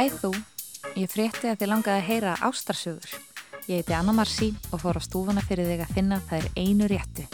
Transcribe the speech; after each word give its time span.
Hæ 0.00 0.06
þú, 0.16 0.28
ég 0.96 1.10
frétti 1.12 1.50
að 1.50 1.58
þið 1.60 1.68
langaði 1.68 2.00
að 2.00 2.06
heyra 2.06 2.30
ástarsögur. 2.46 3.10
Ég 3.68 3.82
heiti 3.82 3.92
Anna 3.92 4.14
Marci 4.16 4.46
og 4.72 4.80
fór 4.80 4.96
á 4.96 5.02
stúfana 5.04 5.42
fyrir 5.44 5.68
þig 5.68 5.82
að 5.84 5.92
finna 5.92 6.18
það 6.30 6.38
er 6.38 6.62
einu 6.62 6.88
réttu. 6.88 7.26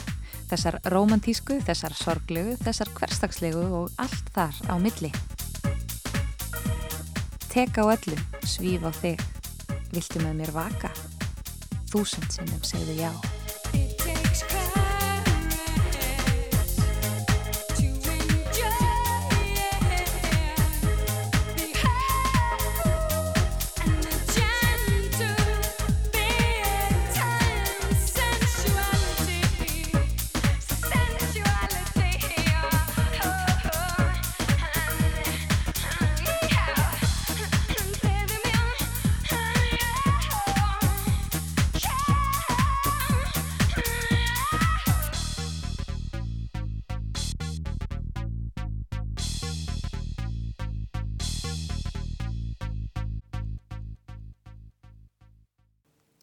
Þessar 0.51 0.81
romantísku, 0.91 1.61
þessar 1.63 1.95
sorglegu, 1.95 2.57
þessar 2.67 2.91
hverstagslegu 2.99 3.63
og 3.85 4.03
allt 4.03 4.35
þar 4.35 4.59
á 4.67 4.75
milli. 4.83 5.13
Tek 7.55 7.79
á 7.79 7.87
öllu, 7.87 8.19
svíf 8.43 8.83
á 8.83 8.91
þig. 8.99 9.23
Viltu 9.95 10.27
með 10.27 10.39
mér 10.43 10.57
vaka? 10.59 10.91
Þúsund 11.95 12.35
sinnum 12.35 12.67
segðu 12.67 12.99
já. 12.99 13.13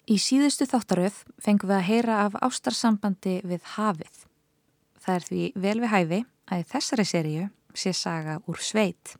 Í 0.04 0.18
síðustu 0.20 0.66
þáttaröð 0.68 1.22
fengum 1.40 1.70
við 1.70 1.78
að 1.78 1.86
heyra 1.88 2.16
af 2.26 2.34
ástarsambandi 2.44 3.38
við 3.48 3.62
hafið. 3.78 4.18
Það 5.00 5.16
er 5.16 5.28
því 5.30 5.44
vel 5.64 5.76
við 5.80 5.92
hæfi 5.94 6.20
að 6.52 6.60
í 6.60 6.66
þessari 6.74 7.06
seríu 7.08 7.46
sé 7.72 7.94
saga 7.96 8.42
úr 8.52 8.60
sveit. 8.60 9.14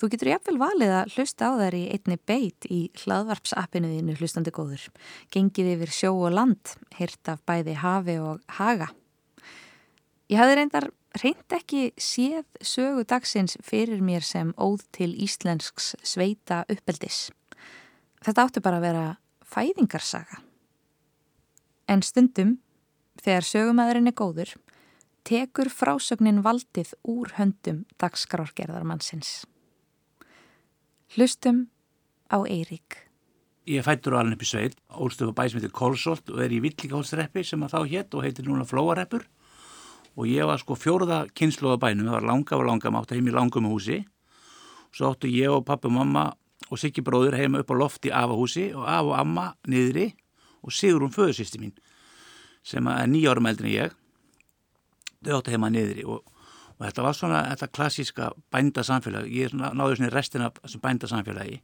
Þú 0.00 0.08
getur 0.14 0.30
jafnvel 0.32 0.56
valið 0.58 0.94
að 0.96 1.12
hlusta 1.12 1.50
á 1.52 1.52
þær 1.60 1.76
í 1.76 1.82
einni 1.92 2.16
beit 2.26 2.66
í 2.72 2.80
hlaðvarpsappinuðinu 3.02 4.16
hlustandi 4.16 4.50
góður. 4.56 4.88
Gengið 5.30 5.70
yfir 5.76 5.92
sjó 5.92 6.14
og 6.16 6.32
land, 6.34 6.72
hirt 6.96 7.28
af 7.28 7.44
bæði 7.44 7.76
hafi 7.84 8.16
og 8.18 8.40
haga. 8.56 8.88
Ég 10.32 10.40
hafði 10.40 10.56
reyndar 10.56 10.88
reynd 11.20 11.52
ekki 11.52 11.90
séð 12.00 12.48
sögu 12.64 13.04
dagsins 13.04 13.60
fyrir 13.60 14.00
mér 14.00 14.24
sem 14.24 14.56
óð 14.56 14.88
til 14.96 15.12
íslensks 15.12 15.92
sveita 16.00 16.64
uppeldis. 16.72 17.28
Þetta 18.24 18.48
áttu 18.48 18.64
bara 18.64 18.80
að 18.80 18.88
vera 18.88 19.04
fæðingarsaga. 19.52 20.40
En 21.90 22.02
stundum, 22.06 22.56
þegar 23.20 23.46
sögumæðurinn 23.46 24.10
er 24.10 24.16
góður, 24.16 24.54
tekur 25.28 25.70
frásögnin 25.70 26.42
valdið 26.42 26.94
úr 27.08 27.34
höndum 27.36 27.84
dagskrárgerðarmannsins. 28.00 29.42
Hlustum 31.12 31.66
á 32.32 32.40
Eirík. 32.48 32.96
Ég 33.68 33.84
fættur 33.86 34.16
á 34.18 34.24
alveg 34.24 34.40
upp 34.40 34.42
í 34.42 34.48
sveit, 34.48 34.78
ólstöfu 34.90 35.34
bæ 35.36 35.44
sem 35.46 35.60
heitir 35.60 35.74
Kolsólt 35.76 36.32
og 36.32 36.40
er 36.42 36.50
í 36.50 36.58
Villíkahólsreppi 36.64 37.44
sem 37.46 37.62
að 37.62 37.76
þá 37.76 37.80
hétt 37.92 38.16
og 38.16 38.24
heitir 38.26 38.48
núna 38.48 38.66
Flóareppur 38.66 39.28
og 40.16 40.26
ég 40.28 40.48
var 40.48 40.58
sko 40.60 40.74
fjóruða 40.76 41.26
kynslu 41.36 41.70
á 41.72 41.78
bænum, 41.78 42.08
það 42.08 42.16
var 42.16 42.26
langa 42.26 42.56
og 42.58 42.66
langa, 42.66 42.90
maður 42.90 43.06
átti 43.06 43.20
heim 43.20 43.30
í 43.30 43.36
langum 43.36 43.68
húsi 43.70 44.00
og 44.02 44.96
svo 44.96 45.12
áttu 45.12 45.30
ég 45.30 45.52
og 45.52 45.62
pappi 45.68 45.88
og 45.88 45.94
mamma 46.00 46.24
og 46.72 46.80
Siggi 46.80 47.04
bróður 47.04 47.36
heima 47.36 47.60
upp 47.60 47.72
á 47.72 47.76
lofti 47.76 48.10
af 48.10 48.30
að 48.32 48.38
húsi 48.40 48.66
og 48.72 48.86
af 48.88 49.10
og 49.10 49.16
amma 49.18 49.50
niðri 49.68 50.12
og 50.64 50.72
Sigur 50.72 51.04
hún 51.04 51.12
föðursýsti 51.12 51.60
mín 51.60 51.74
sem 52.62 52.86
er 52.86 53.08
nýjárum 53.10 53.48
eldin 53.50 53.66
en 53.66 53.72
ég. 53.74 53.96
Þau 55.22 55.40
áttu 55.40 55.52
heima 55.52 55.70
niðri 55.70 56.06
og, 56.06 56.22
og 56.78 56.84
þetta 56.86 57.04
var 57.04 57.18
svona 57.18 57.42
þetta 57.50 57.68
klassíska 57.76 58.30
bændasamfélag. 58.54 59.28
Ég 59.30 59.54
náðu 59.58 59.98
svona 59.98 60.12
restin 60.14 60.46
af 60.46 60.60
þessum 60.62 60.82
bændasamfélagi. 60.86 61.58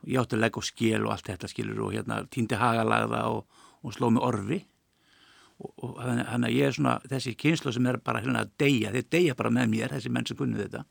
Og 0.00 0.12
ég 0.14 0.22
átti 0.22 0.38
að 0.38 0.44
leggja 0.44 0.62
á 0.62 0.70
skil 0.70 1.00
og 1.04 1.14
allt 1.14 1.26
þetta 1.28 1.50
skilur 1.50 1.82
og 1.86 1.96
hérna 1.96 2.22
týndi 2.30 2.58
hagalagða 2.58 3.24
og, 3.34 3.64
og 3.82 3.96
sló 3.96 4.12
mig 4.14 4.24
orfi. 4.24 4.60
Og, 5.60 5.74
og 5.84 5.98
þannig 6.00 6.48
að 6.48 6.56
ég 6.56 6.70
er 6.70 6.78
svona 6.78 6.96
þessi 7.10 7.34
kynslu 7.36 7.74
sem 7.74 7.90
er 7.90 8.00
bara 8.00 8.22
hérna 8.22 8.46
að 8.46 8.54
deyja. 8.62 8.94
Þeir 8.94 9.10
deyja 9.12 9.36
bara 9.42 9.52
með 9.58 9.74
mér 9.74 9.98
þessi 9.98 10.14
menn 10.14 10.30
sem 10.30 10.38
kunni 10.38 10.62
þetta 10.62 10.86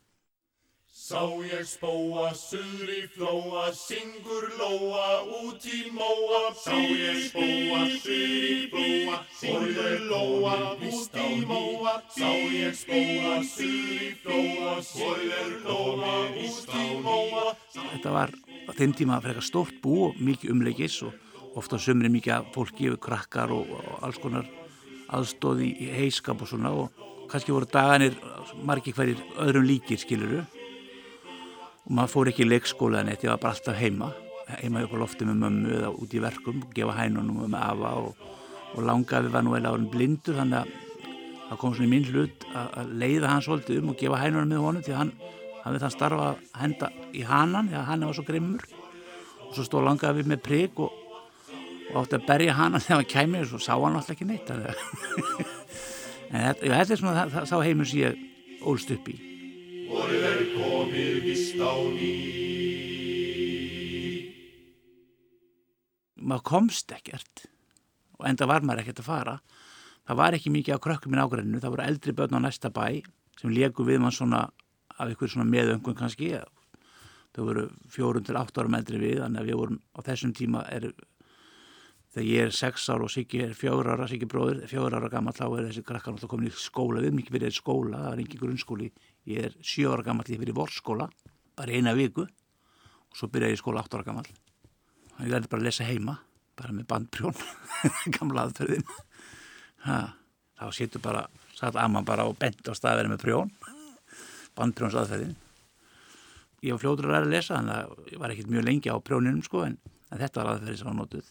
Sá 1.09 1.25
ég 1.41 1.65
spóa, 1.65 2.27
suðri 2.37 3.07
flóa, 3.09 3.71
syngur 3.73 4.43
lóa, 4.59 5.23
út 5.41 5.63
í 5.65 5.87
móa. 5.89 6.51
Sá 6.53 6.75
ég 6.77 7.23
spóa, 7.31 7.79
suðri 7.97 8.67
flóa, 8.69 9.15
syngur 9.39 10.03
lóa, 10.05 10.53
út 10.77 11.17
í 11.17 11.39
móa. 11.49 11.95
Sá 12.13 12.29
ég 12.53 12.77
spóa, 12.77 13.39
suðri 13.41 14.11
flóa, 14.21 14.75
syngur 14.85 15.55
lóa, 15.63 16.13
út 16.43 16.77
í 16.77 16.85
móa. 17.01 17.55
Þetta 17.73 18.13
var 18.13 18.35
á 18.69 18.71
þeim 18.77 18.93
tíma 19.01 19.17
frekar 19.25 19.49
stórt 19.49 19.81
bú 19.81 20.11
og 20.11 20.21
mikið 20.21 20.53
umleikis 20.53 20.99
og 21.09 21.57
ofta 21.57 21.81
sömri 21.81 22.13
mikið 22.19 22.35
af 22.37 22.53
fólki 22.53 22.85
yfir 22.85 23.01
krakkar 23.09 23.57
og, 23.57 23.65
og 23.65 24.05
alls 24.05 24.21
konar 24.21 24.45
aðstóði 25.09 25.73
í 25.73 25.89
heiskap 25.89 26.45
og 26.45 26.53
svona 26.53 26.75
og 26.85 27.03
kannski 27.33 27.57
voru 27.57 27.65
daganir 27.65 28.21
margi 28.61 28.93
hverjir 28.93 29.25
öðrum 29.41 29.65
líkir 29.65 30.05
skiluru 30.05 30.45
og 31.89 31.95
maður 31.97 32.13
fór 32.13 32.31
ekki 32.31 32.45
í 32.45 32.49
leikskóla 32.49 33.01
en 33.01 33.09
þetta 33.09 33.31
var 33.33 33.41
bara 33.43 33.55
alltaf 33.57 33.79
heima 33.79 34.11
heima 34.59 34.83
upp 34.85 34.93
á 34.93 35.01
lofti 35.01 35.25
með 35.25 35.41
mömmu 35.43 35.73
eða 35.77 35.89
út 35.93 36.13
í 36.13 36.21
verkum 36.21 36.61
gefa 36.75 36.95
hænunum 36.97 37.41
með 37.49 37.59
afa 37.65 37.95
og, 38.03 38.29
og 38.75 38.85
langafi 38.85 39.33
var 39.33 39.45
nú 39.45 39.57
eða 39.57 39.73
árin 39.73 39.89
blindur 39.89 40.37
þannig 40.37 40.61
að 40.61 40.71
það 41.49 41.59
kom 41.61 41.75
svona 41.75 41.89
í 41.89 41.91
minn 41.93 42.07
hlut 42.09 42.47
að 42.53 42.95
leiða 43.01 43.33
hans 43.33 43.49
svolítið 43.49 43.81
um 43.81 43.91
og 43.93 43.99
gefa 43.99 44.21
hænunum 44.23 44.53
með 44.53 44.65
honum 44.65 44.85
því 44.85 44.97
hann 44.97 45.13
hafði 45.63 45.83
þann 45.83 45.95
starfa 45.95 46.27
að 46.31 46.43
henda 46.61 46.91
í 47.13 47.23
hanan 47.27 47.69
því 47.69 47.79
að 47.79 47.87
hann 47.89 48.05
var 48.07 48.17
svo 48.17 48.25
grimmur. 48.27 48.65
Og 49.47 49.55
svo 49.57 49.65
stóð 49.65 49.87
langafi 49.87 50.25
með 50.29 50.43
prigg 50.45 50.83
og, 50.83 50.91
og 51.89 52.03
átti 52.03 52.19
að 52.19 52.27
berja 52.29 52.57
hanan 52.57 52.85
þegar 52.85 53.01
hann 53.01 53.09
kæmi 53.15 53.41
og 53.43 53.49
svo 53.49 53.61
sá 53.63 53.73
hann 53.75 53.97
alltaf 53.97 54.15
ekki 54.15 54.29
neitt 54.29 54.51
en 54.55 54.61
þetta, 56.29 56.61
þetta 56.61 56.93
er 56.93 57.01
svona 57.01 57.25
það, 57.33 57.49
þá 57.49 57.57
heimur 57.65 57.89
sem 57.89 58.03
ég 58.03 58.61
ólst 58.69 58.93
upp 58.93 59.09
í 59.09 59.28
Vorið 59.89 60.25
er 60.27 60.41
komið 60.53 61.15
vist 61.25 61.57
á 61.57 61.73
ný. 61.95 62.09
Maður 66.19 66.45
komst 66.45 66.93
ekkert 66.93 67.47
og 68.19 68.27
enda 68.29 68.45
var 68.49 68.61
maður 68.61 68.83
ekkert 68.83 69.01
að 69.01 69.09
fara. 69.09 69.35
Það 70.05 70.19
var 70.21 70.37
ekki 70.37 70.53
mikið 70.53 70.77
á 70.77 70.83
krökkum 70.83 71.15
í 71.15 71.17
nágræninu, 71.17 71.61
það 71.63 71.73
voru 71.73 71.85
eldri 71.87 72.13
börn 72.17 72.37
á 72.37 72.39
næsta 72.45 72.69
bæ 72.69 73.01
sem 73.39 73.53
leku 73.55 73.85
við 73.87 74.01
mann 74.03 74.13
svona 74.13 74.43
af 74.99 75.13
ykkur 75.13 75.31
svona 75.33 75.49
meðöngun 75.49 75.97
kannski. 75.97 76.35
Þau 77.33 77.43
voru 77.47 77.65
fjórun 77.89 78.25
til 78.25 78.37
átt 78.37 78.57
árum 78.61 78.77
eldri 78.77 79.01
við, 79.01 79.23
þannig 79.23 79.41
að 79.41 79.49
við 79.49 79.59
vorum 79.63 79.81
á 79.95 79.99
þessum 80.05 80.35
tíma 80.37 80.65
er 80.69 80.91
þegar 82.13 82.27
ég 82.27 82.47
er 82.47 82.55
sex 82.55 82.87
ára 82.89 83.05
og 83.05 83.11
Siggi 83.13 83.41
er 83.43 83.53
fjögur 83.57 83.89
ára, 83.93 84.07
Siggi 84.09 84.27
bróður, 84.29 84.63
fjögur 84.69 84.95
ára 84.97 85.09
gammal 85.13 85.35
þá 85.37 85.45
er 85.47 85.67
þessi 85.69 85.83
krakkar 85.85 86.15
náttúrulega 86.15 86.33
komin 86.33 86.49
í 86.49 86.53
skóla 86.57 87.03
við, 87.03 87.15
mikið 87.19 87.35
verið 87.37 87.55
skóla, 87.57 87.99
það 88.01 88.09
var 88.09 88.21
engin 88.23 88.41
grunnskóli. 88.43 88.89
Ég 89.29 89.49
er 89.49 89.57
sjö 89.61 89.93
ára 89.93 90.05
gammal, 90.07 90.25
ég 90.29 90.41
fyrir 90.41 90.57
vorskóla 90.57 91.09
bara 91.59 91.75
eina 91.75 91.93
viku 91.97 92.25
og 92.25 93.17
svo 93.17 93.29
byrja 93.29 93.51
ég 93.51 93.59
í 93.59 93.61
skóla 93.61 93.83
átt 93.83 93.97
ára 93.97 94.07
gammal 94.07 94.25
og 94.25 95.21
ég 95.21 95.33
lærði 95.33 95.51
bara 95.51 95.61
að 95.61 95.69
lesa 95.69 95.85
heima 95.85 96.17
bara 96.59 96.75
með 96.75 96.89
bandprjón 96.89 97.37
gamla 98.17 98.47
aðferðin. 98.47 98.87
Ha, 99.85 99.99
þá 100.59 100.65
setur 100.75 101.03
bara 101.03 101.27
satt 101.53 101.77
amma 101.79 102.01
bara 102.07 102.25
og 102.27 102.39
bent 102.39 102.65
á 102.65 102.73
staðverði 102.73 103.13
með 103.13 103.25
prjón 103.25 103.53
bandprjóns 104.57 104.97
aðferðin. 104.97 105.37
Ég 106.65 106.73
var 106.73 106.81
fljóður 106.81 107.07
að 107.07 107.13
læra 107.13 107.27
að 107.29 107.35
lesa 107.37 107.59
þannig 107.59 107.75
að 107.77 108.13
ég 108.15 108.23
var 108.23 108.33
ekkert 108.33 108.55
mjög 108.55 108.65
lengi 108.67 108.91
á 108.91 108.97
prjóninum 108.99 109.43
sko 109.45 109.67
en, 109.67 109.77
en 110.09 110.19
þetta 110.19 110.41
var 110.41 110.57
aðferði 110.57 110.81
sem 110.81 110.89
var 110.89 110.97
notuð 110.97 111.29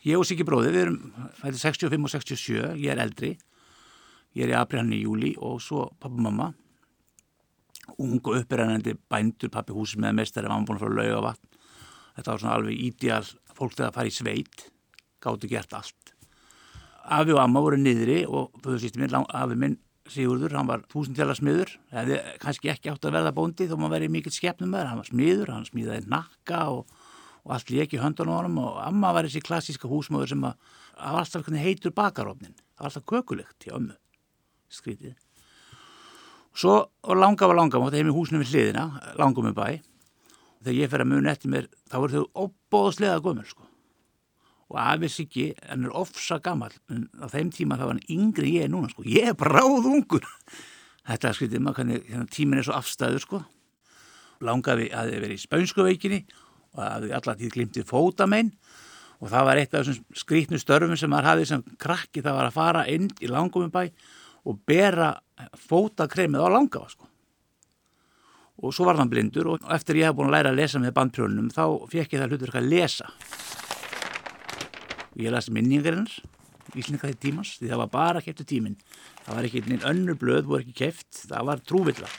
Ég 0.00 0.16
og 0.16 0.24
Siggi 0.24 0.46
bróði, 0.48 0.70
við 0.72 0.82
erum 0.86 0.98
fæðið 1.36 1.58
65 1.60 2.06
og 2.06 2.12
67, 2.14 2.60
ég 2.80 2.92
er 2.94 3.02
eldri, 3.02 3.34
ég 4.32 4.46
er 4.46 4.54
í 4.54 4.56
abriðann 4.56 4.94
í 4.96 5.02
júli 5.02 5.34
og 5.36 5.58
svo 5.60 5.90
pappa 6.00 6.14
og 6.14 6.22
mamma, 6.24 6.46
ungu 8.00 8.38
uppræðandi 8.38 8.94
bændur, 9.12 9.52
pappi 9.52 9.76
hús 9.76 9.98
með 10.00 10.16
mestari, 10.22 10.48
mamma 10.48 10.64
búin 10.68 10.80
fara 10.80 10.94
að 10.94 11.02
lauga 11.02 11.20
vatn. 11.26 11.60
Þetta 12.16 12.32
var 12.32 12.40
svona 12.40 12.56
alveg 12.56 12.80
ídjál 12.86 13.28
fólk 13.52 13.76
þegar 13.76 13.90
það 13.90 13.98
fari 13.98 14.14
í 14.14 14.16
sveit, 14.16 14.64
gáttu 15.20 15.52
gert 15.52 15.76
allt. 15.76 16.14
Afi 17.10 17.36
og 17.36 17.42
amma 17.42 17.60
voru 17.64 17.76
niðri 17.80 18.22
og 18.24 18.56
föðursýtti 18.64 19.02
minn, 19.02 19.20
afi 19.20 19.60
minn 19.60 19.78
Sigurður, 20.10 20.56
hann 20.58 20.66
var 20.66 20.80
þúsundtjala 20.90 21.36
smiður, 21.38 21.76
hefði 21.92 22.16
kannski 22.42 22.70
ekki 22.72 22.90
átt 22.90 23.04
að 23.06 23.14
verða 23.14 23.34
bóndi 23.36 23.68
þó 23.70 23.76
maður 23.76 23.92
verið 23.94 24.12
mikill 24.16 24.32
skepnum 24.34 24.72
með 24.72 24.80
það, 24.80 24.88
hann 24.88 25.00
var 25.00 25.08
smiður, 25.10 25.52
hann 25.54 25.66
smiðaði 25.68 26.10
nakka 26.10 26.62
og 26.72 26.94
og 27.44 27.56
allt 27.56 27.72
lék 27.72 27.96
í 27.96 28.02
höndunum 28.02 28.36
á 28.36 28.40
honum 28.40 28.60
og 28.64 28.78
amma 28.84 29.14
var 29.16 29.28
þessi 29.28 29.42
klassíska 29.44 29.88
húsmóður 29.90 30.34
sem 30.34 30.44
að 30.44 30.56
það 30.96 31.16
var 31.16 31.24
alltaf 31.24 31.50
heitur 31.64 31.96
bakarofnin 31.96 32.54
það 32.54 32.84
var 32.84 32.90
alltaf 32.90 33.08
kökulegt 33.08 33.66
hjá 33.66 33.76
ömmu 33.76 33.96
skrítið. 34.70 35.16
Svo 36.54 36.76
og 36.82 37.16
langa 37.18 37.48
var 37.48 37.58
langa 37.58 37.80
mátt 37.82 37.96
heim 37.98 38.10
í 38.10 38.14
húsinu 38.14 38.42
við 38.42 38.54
hliðina 38.54 38.86
langum 39.18 39.46
með 39.48 39.58
bæ. 39.58 39.68
Þegar 40.60 40.76
ég 40.76 40.90
fer 40.92 41.04
að 41.04 41.10
muna 41.12 41.32
eftir 41.32 41.52
mér 41.52 41.68
þá 41.90 41.96
er 42.00 42.14
þau 42.14 42.24
opbóðslega 42.44 43.20
gömur 43.24 43.48
sko. 43.48 43.66
Og 44.70 44.76
afis 44.78 45.16
ekki, 45.22 45.46
hann 45.66 45.86
er 45.88 45.94
ofsa 45.98 46.38
gammal 46.42 46.74
en 46.92 47.08
á 47.18 47.26
þeim 47.30 47.50
tíma 47.54 47.78
þá 47.78 47.86
var 47.86 47.94
hann 47.96 48.12
yngri 48.12 48.52
ég 48.58 48.70
núna 48.70 48.90
sko, 48.92 49.06
ég 49.06 49.32
er 49.32 49.38
bráð 49.38 49.88
ungur. 49.90 50.26
Þetta 51.08 51.32
skriðið 51.34 51.64
maður 51.64 51.90
hérna, 51.96 52.28
tímin 52.30 52.60
er 52.60 52.68
svo 52.68 52.76
afstæður 52.76 53.24
sko. 53.24 53.40
Langaði 54.46 54.90
að 54.94 55.10
þið 55.10 55.24
verið 55.24 55.36
í 55.40 55.42
spönsku 55.42 55.86
veikinni 55.86 56.20
og 56.76 56.86
að 56.86 57.06
þið 57.06 57.16
allar 57.18 57.38
tíð 57.40 57.52
glimtið 57.56 57.88
fótamein 57.88 58.50
og 59.20 59.28
það 59.28 59.46
var 59.48 59.60
eitt 59.60 59.74
af 59.74 59.84
þessum 59.84 60.18
skrítnu 60.22 60.60
störfum 60.60 60.96
sem 60.98 61.10
maður 61.12 61.30
hafið 61.30 61.50
sem 61.50 61.64
krakki 61.82 62.24
það 62.24 62.38
var 62.38 62.48
að 62.48 62.56
fara 62.56 62.86
inn 62.88 63.10
í 63.20 63.30
langumubæ 63.30 63.84
og 64.48 64.60
bera 64.66 65.12
fótakremið 65.68 66.46
á 66.46 66.48
langafa 66.54 66.92
sko. 66.94 67.08
Og 68.60 68.74
svo 68.76 68.86
var 68.88 68.98
hann 69.00 69.10
blindur 69.12 69.54
og 69.54 69.70
eftir 69.72 70.00
ég 70.00 70.10
hef 70.10 70.16
búin 70.16 70.28
að 70.30 70.36
læra 70.38 70.52
að 70.52 70.60
lesa 70.60 70.80
með 70.80 70.96
bandprjónunum 70.96 71.52
þá 71.52 71.64
fekk 71.92 72.16
ég 72.16 72.22
það 72.22 72.34
hlutur 72.34 72.58
að 72.60 72.68
lesa. 72.72 73.12
Og 75.10 75.24
ég 75.24 75.34
las 75.34 75.50
minningarins 75.52 76.20
Íslingaði 76.78 77.16
tímans, 77.18 77.56
því 77.58 77.66
það 77.72 77.80
var 77.80 77.88
bara 77.90 78.20
keftu 78.22 78.44
tíminn. 78.46 78.76
Það 79.24 79.34
var 79.34 79.46
ekki 79.48 79.62
einn 79.64 79.88
önnur 79.90 80.18
blöð 80.20 80.44
voru 80.46 80.62
ekki 80.62 80.76
keft, 80.84 81.24
það 81.26 81.48
var 81.48 81.64
trúvilla 81.66 82.10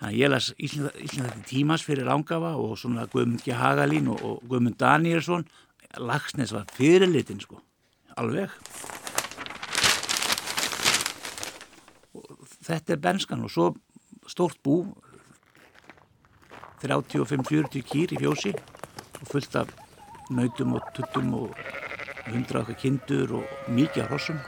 þannig 0.00 0.14
að 0.14 0.18
ég 0.18 0.30
las 0.32 0.52
Íslingaði 0.56 1.42
tímans 1.48 1.84
fyrir 1.84 2.08
Langafa 2.08 2.54
og 2.56 2.78
svona 2.80 3.04
Guðmund 3.12 3.44
G. 3.44 3.52
Hagalín 3.52 4.08
og, 4.08 4.22
og 4.24 4.46
Guðmund 4.48 4.78
Danielsson 4.80 5.44
Lagsnes 5.98 6.52
var 6.54 6.68
fyrirlitin 6.76 7.40
sko, 7.42 7.58
alveg. 8.16 8.52
Og 12.14 12.46
þetta 12.62 12.94
er 12.94 13.02
benskan 13.02 13.42
og 13.44 13.50
svo 13.50 13.70
stórt 14.30 14.60
bú 14.62 14.84
35-40 16.80 17.82
kýr 17.84 18.14
í 18.14 18.20
fjósi 18.22 18.54
og 18.54 19.26
fullt 19.28 19.58
af 19.60 19.74
nautum 20.30 20.78
og 20.78 20.86
tuttum 20.96 21.34
og 21.42 21.58
hundra 22.30 22.62
okkar 22.62 22.78
kindur 22.78 23.34
og 23.40 23.74
mikið 23.74 24.06
af 24.06 24.14
hossum 24.14 24.38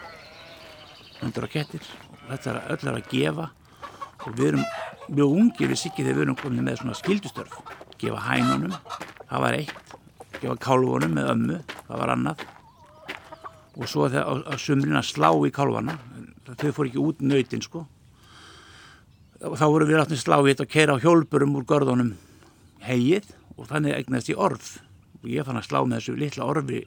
hundra 1.19 1.51
kettir. 1.51 1.83
Og 2.23 2.31
þetta 2.31 2.55
er 2.55 2.63
öll 2.77 2.95
að 2.95 3.11
gefa 3.11 3.51
og 4.23 4.39
við 4.39 4.53
erum 4.53 4.65
mjög 5.09 5.39
ungi 5.39 5.69
við 5.71 5.81
sikið 5.81 6.09
þegar 6.09 6.19
við 6.19 6.27
erum 6.27 6.39
komin 6.39 6.67
með 6.67 6.83
svona 6.83 6.99
skildustörf 6.99 7.57
gefa 8.03 8.23
hænunum, 8.27 8.75
það 9.29 9.45
var 9.45 9.57
eitt. 9.59 9.95
Gefa 10.41 10.57
kálvunum 10.63 11.15
með 11.15 11.31
ömmu 11.35 11.59
það 11.87 12.01
var 12.01 12.13
annað. 12.17 12.45
Og 13.79 13.89
svo 13.89 14.09
þegar 14.13 14.43
að 14.49 15.07
slá 15.09 15.31
í 15.47 15.53
kálvana 15.55 15.99
þau 16.53 16.73
fór 16.75 16.89
ekki 16.89 17.03
út 17.03 17.23
nöytin 17.25 17.63
sko. 17.65 17.87
Þá 19.43 19.67
voru 19.67 19.87
við 19.89 20.03
áttin 20.03 20.21
sláið 20.21 20.65
og 20.65 20.71
keira 20.71 20.95
á 20.99 21.03
hjólpurum 21.03 21.57
úr 21.59 21.67
görðunum 21.67 22.15
hegið 22.83 23.31
og 23.57 23.69
þannig 23.71 23.97
eignast 23.97 24.31
í 24.31 24.37
orð. 24.39 24.67
Og 25.23 25.31
ég 25.31 25.47
fann 25.47 25.59
að 25.59 25.69
slá 25.69 25.81
með 25.83 26.01
þessu 26.01 26.19
litla 26.19 26.49
orfi 26.51 26.83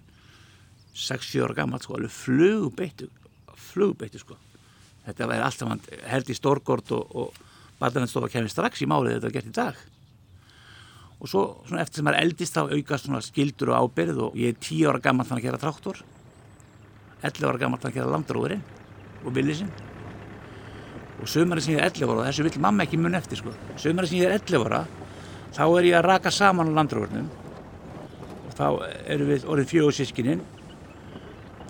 6-7 0.95 1.44
ára 1.44 1.57
gammal 1.57 1.81
sko, 1.83 1.97
alveg 1.97 2.13
flugbeittu 2.15 3.09
flugbeittu 3.56 4.21
sko. 4.21 4.38
Þetta 5.06 5.27
væri 5.29 5.45
alltaf 5.45 5.71
hann 5.71 5.83
held 6.09 6.31
í 6.31 6.38
stórgord 6.38 6.91
og, 6.95 7.15
og 7.15 7.44
barðarinn 7.80 8.31
kemur 8.31 8.51
strax 8.51 8.81
í 8.81 8.88
málið 8.89 9.18
þetta 9.18 9.30
er 9.30 9.36
gert 9.36 9.50
í 9.50 9.56
dag. 9.56 9.80
Og 11.19 11.31
svo 11.31 11.44
eftir 11.80 12.01
sem 12.01 12.07
maður 12.07 12.22
eldist 12.22 12.56
þá 12.56 12.74
aukast 12.75 13.10
skildur 13.30 13.72
og 13.72 13.86
ábyrð 13.86 14.22
og 14.27 14.38
ég 14.39 14.54
er 14.54 14.60
10 14.60 14.89
ára 14.92 15.01
gammal 15.04 15.25
þannig 15.25 15.45
að 15.45 15.50
gera 15.50 15.62
traktor 15.62 16.01
11 17.24 17.48
ára 17.50 17.62
gammal 17.62 17.80
þannig 17.80 17.95
að 17.95 18.01
gera 18.01 18.13
landróðurinn 18.13 18.66
og 19.24 19.36
villisinn. 19.36 19.72
Og 21.24 21.31
sömurinn 21.31 21.63
sem 21.63 21.77
ég 21.77 21.81
er 21.81 21.89
11 21.89 22.12
ára 22.12 22.19
og 22.19 22.27
þessu 22.27 22.45
vill 22.45 22.62
mamma 22.62 22.86
ekki 22.86 23.00
mun 23.00 23.18
eftir 23.18 23.39
sko. 23.39 23.56
Sömurinn 23.81 24.12
sem 24.12 24.19
ég 24.19 24.30
er 24.30 24.38
11 24.38 24.68
ára 24.68 24.83
þá 25.56 25.63
er 25.66 25.89
ég 25.89 25.98
að 25.98 26.07
raka 26.10 26.33
saman 26.36 26.69
á 26.69 26.77
landróðurnum. 26.81 27.31
Og 28.45 28.60
þá 28.60 28.68
eru 29.16 29.31
við 29.31 29.48
orðið 29.50 29.72
fjóðsískininn 29.72 30.44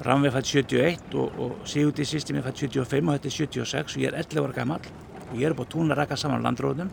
Ramvi 0.05 0.29
fætt 0.29 0.49
71 0.51 1.15
og, 1.15 1.39
og 1.39 1.67
Sigurdi 1.69 2.03
sýstir 2.03 2.35
mér 2.35 2.43
fætt 2.49 2.65
75 2.65 3.07
og 3.07 3.15
þetta 3.15 3.29
er 3.29 3.35
76 3.37 3.95
og 3.95 4.03
ég 4.03 4.11
er 4.11 4.17
11 4.25 4.43
ára 4.43 4.57
gammal 4.57 4.89
og 5.35 5.41
ég 5.41 5.49
er 5.49 5.55
búin 5.55 5.67
að 5.67 5.73
túna 5.73 5.93
að 5.93 5.99
raka 5.99 6.17
saman 6.19 6.39
á 6.39 6.45
landróðunum 6.47 6.91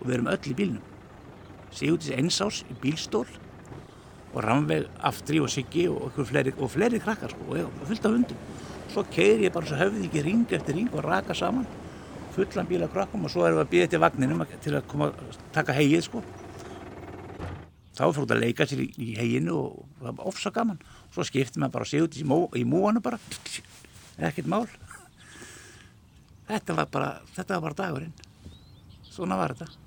og 0.00 0.04
við 0.04 0.14
erum 0.16 0.30
öll 0.32 0.50
í 0.50 0.56
bílnum. 0.58 0.82
Sigurdi 1.74 2.10
er 2.10 2.22
einsás 2.22 2.62
í 2.66 2.74
bílstól 2.82 3.26
og 4.34 4.40
Ramvi 4.42 4.80
aftri 5.06 5.38
og 5.42 5.50
Siggi 5.50 5.86
og 5.88 6.18
fleiri, 6.26 6.54
og 6.58 6.72
fleiri 6.74 6.98
krakkar 7.02 7.30
sko, 7.30 7.46
og 7.54 7.86
fullt 7.86 8.08
af 8.08 8.16
hundum. 8.16 8.40
Svo 8.90 9.04
keir 9.14 9.46
ég 9.46 9.54
bara 9.54 9.66
svo 9.66 9.78
höfðið 9.78 10.08
ekki 10.08 10.24
ring 10.26 10.54
eftir 10.58 10.78
ring 10.78 10.90
og 10.92 11.04
raka 11.06 11.34
saman 11.38 11.66
fullan 12.34 12.66
bíla 12.66 12.90
krakkum 12.90 13.26
og 13.26 13.30
svo 13.30 13.46
erum 13.46 13.60
við 13.60 13.64
að 13.64 13.72
býða 13.74 13.90
til 13.92 14.02
vagninum 14.02 14.42
til 14.62 14.74
að 14.74 14.88
koma 14.90 15.12
að 15.12 15.38
taka 15.54 15.76
hegið 15.76 16.02
sko. 16.08 16.22
Þá 17.94 18.02
er 18.08 18.14
fólk 18.16 18.32
að 18.34 18.42
leika 18.42 18.66
sér 18.66 18.82
í, 18.82 18.88
í 18.98 19.12
heginu 19.14 19.54
og 19.54 19.84
það 20.00 20.16
var 20.18 20.30
ofsa 20.32 20.50
gaman 20.50 20.80
svo 21.14 21.22
skipti 21.26 21.62
maður 21.62 21.76
bara 21.78 22.02
út 22.02 22.18
í, 22.18 22.24
mó, 22.26 22.38
í 22.58 22.64
múanu 22.66 23.02
bara 23.02 23.20
ekkert 24.18 24.50
mál 24.50 24.66
þetta 26.48 26.76
var 26.80 26.92
bara 26.92 27.10
þetta 27.36 27.54
var 27.54 27.66
bara 27.68 27.80
dagurinn. 27.84 28.14
Svona 29.10 29.38
var 29.38 29.54
þetta 29.54 29.83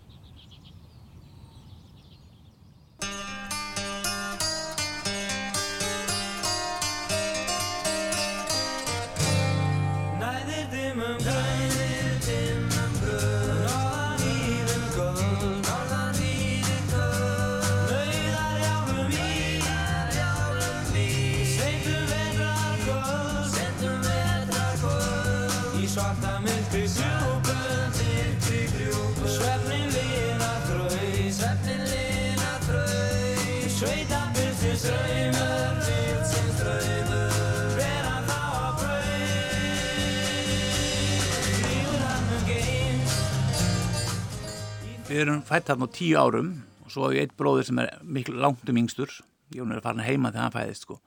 Við 45.18 45.24
erum 45.24 45.40
fætt 45.42 45.66
þarna 45.66 45.88
á 45.90 45.96
tíu 45.98 46.18
árum 46.22 46.50
og 46.86 46.92
svo 46.94 47.08
hefur 47.08 47.16
ég 47.18 47.24
eitt 47.26 47.32
bróður 47.40 47.66
sem 47.66 47.80
er 47.82 47.88
miklu 48.06 48.36
langt 48.38 48.68
um 48.70 48.78
yngstur. 48.78 49.10
Ég 49.50 49.66
er 49.66 49.80
farin 49.82 50.04
heima 50.06 50.30
þegar 50.30 50.44
hann 50.44 50.54
fæðist 50.54 50.84
sko. 50.86 50.98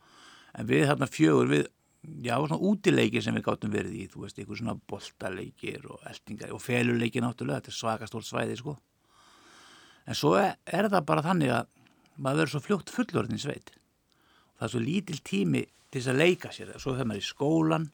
En 0.58 0.66
við 0.66 0.88
þarna 0.88 1.06
fjögur 1.06 1.50
við, 1.52 1.68
já 2.26 2.32
svona 2.34 2.56
útileikir 2.58 3.22
sem 3.22 3.36
við 3.38 3.44
gáttum 3.46 3.70
verið 3.70 3.92
í, 3.94 4.06
þú 4.10 4.24
veist, 4.24 4.40
einhver 4.42 4.58
svona 4.58 4.74
boltaleikir 4.90 5.84
og 5.86 6.02
eldingar 6.10 6.50
og 6.56 6.62
feluleikir 6.64 7.22
náttúrulega, 7.22 7.60
þetta 7.60 7.70
er 7.70 7.76
svakastólt 7.76 8.26
svæði 8.26 8.56
sko. 8.58 8.74
En 10.10 10.18
svo 10.18 10.32
er, 10.40 10.56
er 10.66 10.88
það 10.90 11.06
bara 11.12 11.24
þannig 11.28 11.54
að 11.54 11.70
maður 12.16 12.40
verður 12.42 12.54
svo 12.56 12.62
fljótt 12.64 12.90
fullorðin 12.96 13.42
sveit. 13.44 13.70
Það 14.58 14.66
er 14.66 14.72
svo 14.74 14.82
lítil 14.88 15.20
tími 15.22 15.62
til 15.68 16.00
þess 16.00 16.10
að 16.10 16.18
leika 16.24 16.50
sér. 16.56 16.74
Svo 16.82 16.96
þegar 16.96 17.12
maður 17.12 17.22
er 17.22 17.28
í 17.28 17.30
skólan, 17.30 17.86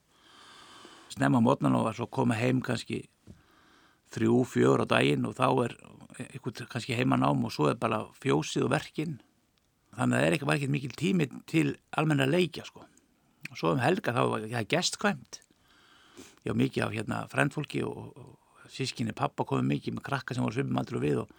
snemma 1.13 1.45
mótnan 1.45 1.77
og 1.77 1.93
svo 1.93 2.09
koma 2.09 2.41
heim 2.41 2.65
kannski 2.65 3.03
þrjú, 4.17 4.41
fjör 4.49 4.87
á 4.87 4.87
daginn 4.89 5.29
og 5.29 5.37
þá 5.37 5.49
er 5.67 5.77
eitthvað 6.25 6.67
kannski 6.73 6.97
heimanám 6.99 7.45
og 7.47 7.55
svo 7.55 7.71
er 7.71 7.79
bara 7.81 8.05
fjósið 8.23 8.67
og 8.67 8.73
verkinn 8.75 9.19
þannig 9.97 10.17
að 10.17 10.23
það 10.23 10.29
er 10.29 10.37
ekki, 10.37 10.49
ekki 10.55 10.71
mikil 10.73 10.95
tími 10.97 11.29
til 11.49 11.67
almenna 11.97 12.27
leikja 12.29 12.67
sko. 12.69 12.85
Og 13.51 13.59
svo 13.59 13.73
um 13.73 13.81
helga 13.81 14.13
þá 14.13 14.23
var 14.29 14.49
það 14.51 14.71
gestkvæmt. 14.73 15.41
Já 16.47 16.53
mikið 16.55 16.85
af 16.85 16.95
hérna 16.95 17.21
frendfólki 17.31 17.83
og, 17.87 18.13
og 18.17 18.37
sískinni 18.73 19.15
pappa 19.17 19.47
komið 19.47 19.71
mikið 19.75 19.97
með 19.97 20.07
krakka 20.09 20.37
sem 20.37 20.45
voru 20.45 20.59
svipum 20.59 20.81
aldrei 20.81 21.01
við 21.03 21.23
og, 21.23 21.33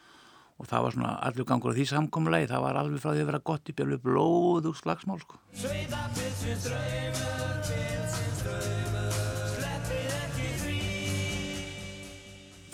og 0.58 0.70
það 0.70 0.86
var 0.86 0.96
svona 0.96 1.14
allur 1.28 1.50
gangur 1.50 1.76
á 1.76 1.78
því 1.78 1.86
samkomulegi 1.92 2.52
það 2.52 2.66
var 2.66 2.82
alveg 2.82 3.04
frá 3.04 3.12
því 3.12 3.24
að 3.26 3.30
vera 3.32 3.46
gott 3.52 3.72
í 3.72 3.78
björlu 3.78 4.00
blóð 4.04 4.72
og 4.72 4.82
slagsmál 4.82 5.22
sko 5.24 5.36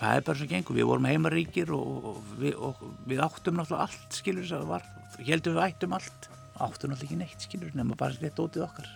það 0.03 0.19
er 0.19 0.25
bara 0.27 0.39
svo 0.39 0.47
gengur, 0.51 0.77
við 0.77 0.89
vorum 0.89 1.07
heimaríkir 1.09 1.71
og, 1.75 2.07
og, 2.11 2.19
við, 2.41 2.53
og 2.59 2.83
við 3.09 3.23
áttum 3.25 3.57
náttúrulega 3.59 3.87
allt 3.87 4.17
skilur 4.19 4.45
þess 4.45 4.57
að 4.57 4.63
það 4.63 4.73
var, 4.73 4.87
heldum 5.29 5.57
við 5.57 5.65
ættum 5.67 5.97
allt. 5.97 6.29
Áttum 6.53 6.93
náttúrulega 6.93 7.07
ekki 7.07 7.19
neitt 7.21 7.47
skilur 7.47 7.75
nema 7.77 7.97
bara 7.99 8.17
slitt 8.17 8.39
ótið 8.43 8.67
okkar. 8.67 8.89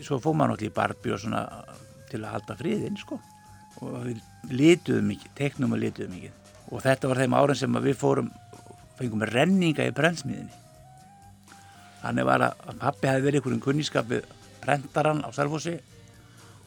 Svo 0.00 0.20
fóðum 0.20 0.42
maður 0.42 0.56
náttúrulega 0.56 0.72
í 0.72 0.76
barbi 0.80 1.14
og 1.14 1.22
svona 1.22 1.46
til 2.10 2.22
að 2.22 2.34
halda 2.34 2.58
friðinn 2.58 3.00
sko. 3.00 3.20
Og 3.84 3.96
við 4.06 4.20
lituðum 4.50 5.10
mikið, 5.12 5.32
teknum 5.38 5.76
og 5.76 5.82
lituðum 5.82 6.16
mikið. 6.16 6.44
Og 6.72 6.82
þetta 6.82 7.10
var 7.10 7.22
þeim 7.22 7.36
árin 7.36 7.60
sem 7.60 7.82
við 7.84 7.98
fórum 8.00 8.30
fengum 8.96 9.26
renninga 9.28 9.84
í 9.86 9.92
brennsmiðinni 9.94 10.64
þannig 12.06 12.26
var 12.28 12.44
að 12.46 12.80
pappi 12.80 13.10
hefði 13.10 13.26
verið 13.26 13.40
einhverjum 13.40 13.62
kunnískap 13.64 14.08
við 14.10 14.26
prentaran 14.62 15.24
á 15.26 15.28
Sarfossi 15.34 15.76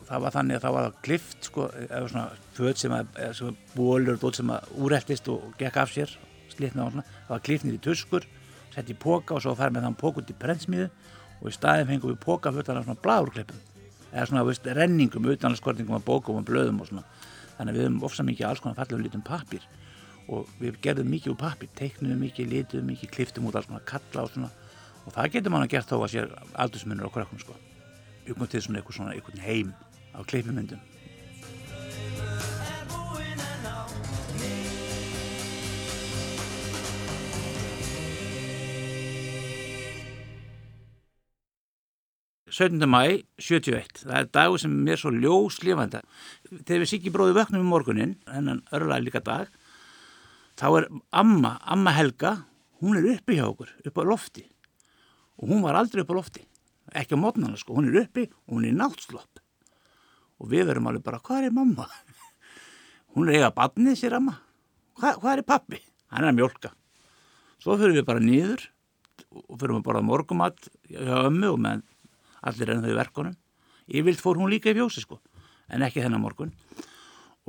það 0.10 0.26
var 0.26 0.36
þannig 0.36 0.58
að 0.58 0.66
það 0.66 0.76
var 0.78 0.98
klift 1.06 1.48
sko, 1.50 1.70
eða 1.86 2.02
svona 2.10 2.26
föt 2.58 2.82
sem 2.82 2.96
að, 2.98 3.22
sem 3.38 3.52
að 3.52 3.62
bólur 3.76 4.36
sem 4.36 4.52
að 4.56 4.74
úreldist 4.82 5.32
og 5.32 5.56
gekk 5.60 5.80
af 5.84 5.94
sér 5.94 6.18
slitna 6.50 6.88
og 6.88 6.96
svona, 6.96 7.08
það 7.28 7.34
var 7.36 7.46
klifnir 7.46 7.78
í 7.78 7.82
tuskur 7.84 8.28
sett 8.74 8.90
í 8.90 8.98
póka 8.98 9.38
og 9.38 9.44
svo 9.46 9.56
farið 9.58 9.78
með 9.78 9.88
þann 9.88 10.00
pók 10.02 10.22
út 10.22 10.32
í 10.34 10.38
prentsmiðu 10.38 10.90
og 11.40 11.50
í 11.50 11.56
staðin 11.56 11.90
fengum 11.90 12.14
við 12.14 12.22
póka 12.26 12.54
fullan 12.54 12.82
af 12.82 12.88
svona 12.88 13.04
blárklippum 13.04 13.66
eða 14.12 14.26
svona 14.30 14.46
veist, 14.48 14.66
renningum, 14.66 15.28
utanlandskortingum 15.34 16.00
og 16.00 16.06
bókum 16.06 16.40
og 16.40 16.48
blöðum 16.48 16.82
og 16.82 16.90
svona. 16.90 17.04
Þannig 17.58 17.74
að 17.74 17.78
við 17.78 17.86
höfum 17.86 18.06
ofsa 18.08 18.26
mikið 18.26 18.48
alls 18.48 18.64
konar 18.64 18.78
fallegu 18.80 19.04
litum 19.04 19.26
pappir 19.26 19.66
og 20.30 20.50
við 20.62 20.80
gerðum 20.84 21.12
mikið 21.14 21.34
úr 21.34 21.40
pappir 21.40 21.70
teiknum 21.78 22.22
mikið, 22.22 22.50
litum 22.54 22.88
mikið, 22.90 23.12
kliftum 23.14 23.50
út 23.50 23.58
alls 23.60 23.70
konar 23.70 23.86
kalla 23.90 24.26
og 24.26 24.34
svona. 24.34 24.50
Og 25.06 25.14
það 25.16 25.32
getur 25.36 25.54
mann 25.54 25.66
að 25.66 25.74
gert 25.76 25.92
þó 25.92 26.00
að 26.00 26.12
sér 26.14 26.34
aldursmunur 26.54 27.10
á 27.10 27.14
krökkum 27.14 27.42
sko. 27.42 27.58
Byggum 28.26 28.50
til 28.50 28.64
svona 28.66 29.14
eitthvað 29.14 29.46
heim 29.46 29.74
af 30.14 30.26
klippumyndum 30.26 30.80
Söndum 42.60 42.92
mæ 42.92 43.22
71, 43.40 44.02
það 44.04 44.18
er 44.18 44.30
dagur 44.34 44.60
sem 44.60 44.74
er 44.90 45.00
svo 45.00 45.12
ljóslifanda. 45.16 46.02
Þegar 46.50 46.82
við 46.82 46.90
sikki 46.92 47.12
bróði 47.14 47.38
vöknum 47.38 47.64
í 47.64 47.70
morgunin, 47.70 48.16
hennan 48.28 48.64
örlaði 48.76 49.06
líka 49.06 49.22
dag, 49.24 49.52
þá 50.60 50.66
er 50.82 50.88
amma, 51.22 51.54
amma 51.64 51.94
Helga, 51.96 52.34
hún 52.82 53.00
er 53.00 53.08
uppi 53.14 53.38
hjá 53.38 53.46
okkur, 53.48 53.72
upp 53.86 54.02
á 54.02 54.04
lofti. 54.10 54.44
Og 55.40 55.54
hún 55.54 55.64
var 55.64 55.80
aldrei 55.80 56.04
upp 56.04 56.12
á 56.12 56.20
lofti, 56.20 56.44
ekki 56.92 57.16
á 57.16 57.24
mótnana 57.24 57.56
sko, 57.60 57.78
hún 57.78 57.94
er 57.94 58.02
uppi 58.04 58.28
og 58.28 58.58
hún 58.58 58.68
er 58.68 58.76
náttslopp. 58.76 59.40
Og 60.40 60.52
við 60.52 60.70
verum 60.70 60.88
alveg 60.90 61.04
bara, 61.06 61.20
hvað 61.24 61.50
er 61.50 61.56
mamma? 61.56 61.88
Hún 63.16 63.30
er 63.30 63.40
eiga 63.40 63.54
badnið 63.56 64.00
sér 64.00 64.18
amma. 64.20 64.38
Hva, 65.00 65.16
hvað 65.20 65.38
er 65.38 65.48
pappi? 65.48 65.80
Hann 66.14 66.26
er 66.26 66.32
að 66.32 66.40
mjölka. 66.40 66.74
Svo 67.60 67.76
fyrir 67.80 67.98
við 68.00 68.08
bara 68.08 68.24
nýður 68.24 68.64
og 69.46 69.58
fyrir 69.60 69.76
við 69.76 69.86
bara 69.86 70.04
morgumat 70.06 70.70
hjá 70.88 71.26
ömmu 71.28 71.54
og 71.54 71.60
með 71.64 71.84
allir 72.48 72.74
enn 72.74 72.86
þau 72.86 72.96
verkunum. 72.98 73.36
Yfirlt 73.90 74.22
fór 74.24 74.40
hún 74.40 74.52
líka 74.52 74.72
í 74.72 74.78
fjósi 74.78 75.04
sko, 75.04 75.18
en 75.74 75.84
ekki 75.86 76.04
þennan 76.04 76.24
morgun. 76.24 76.54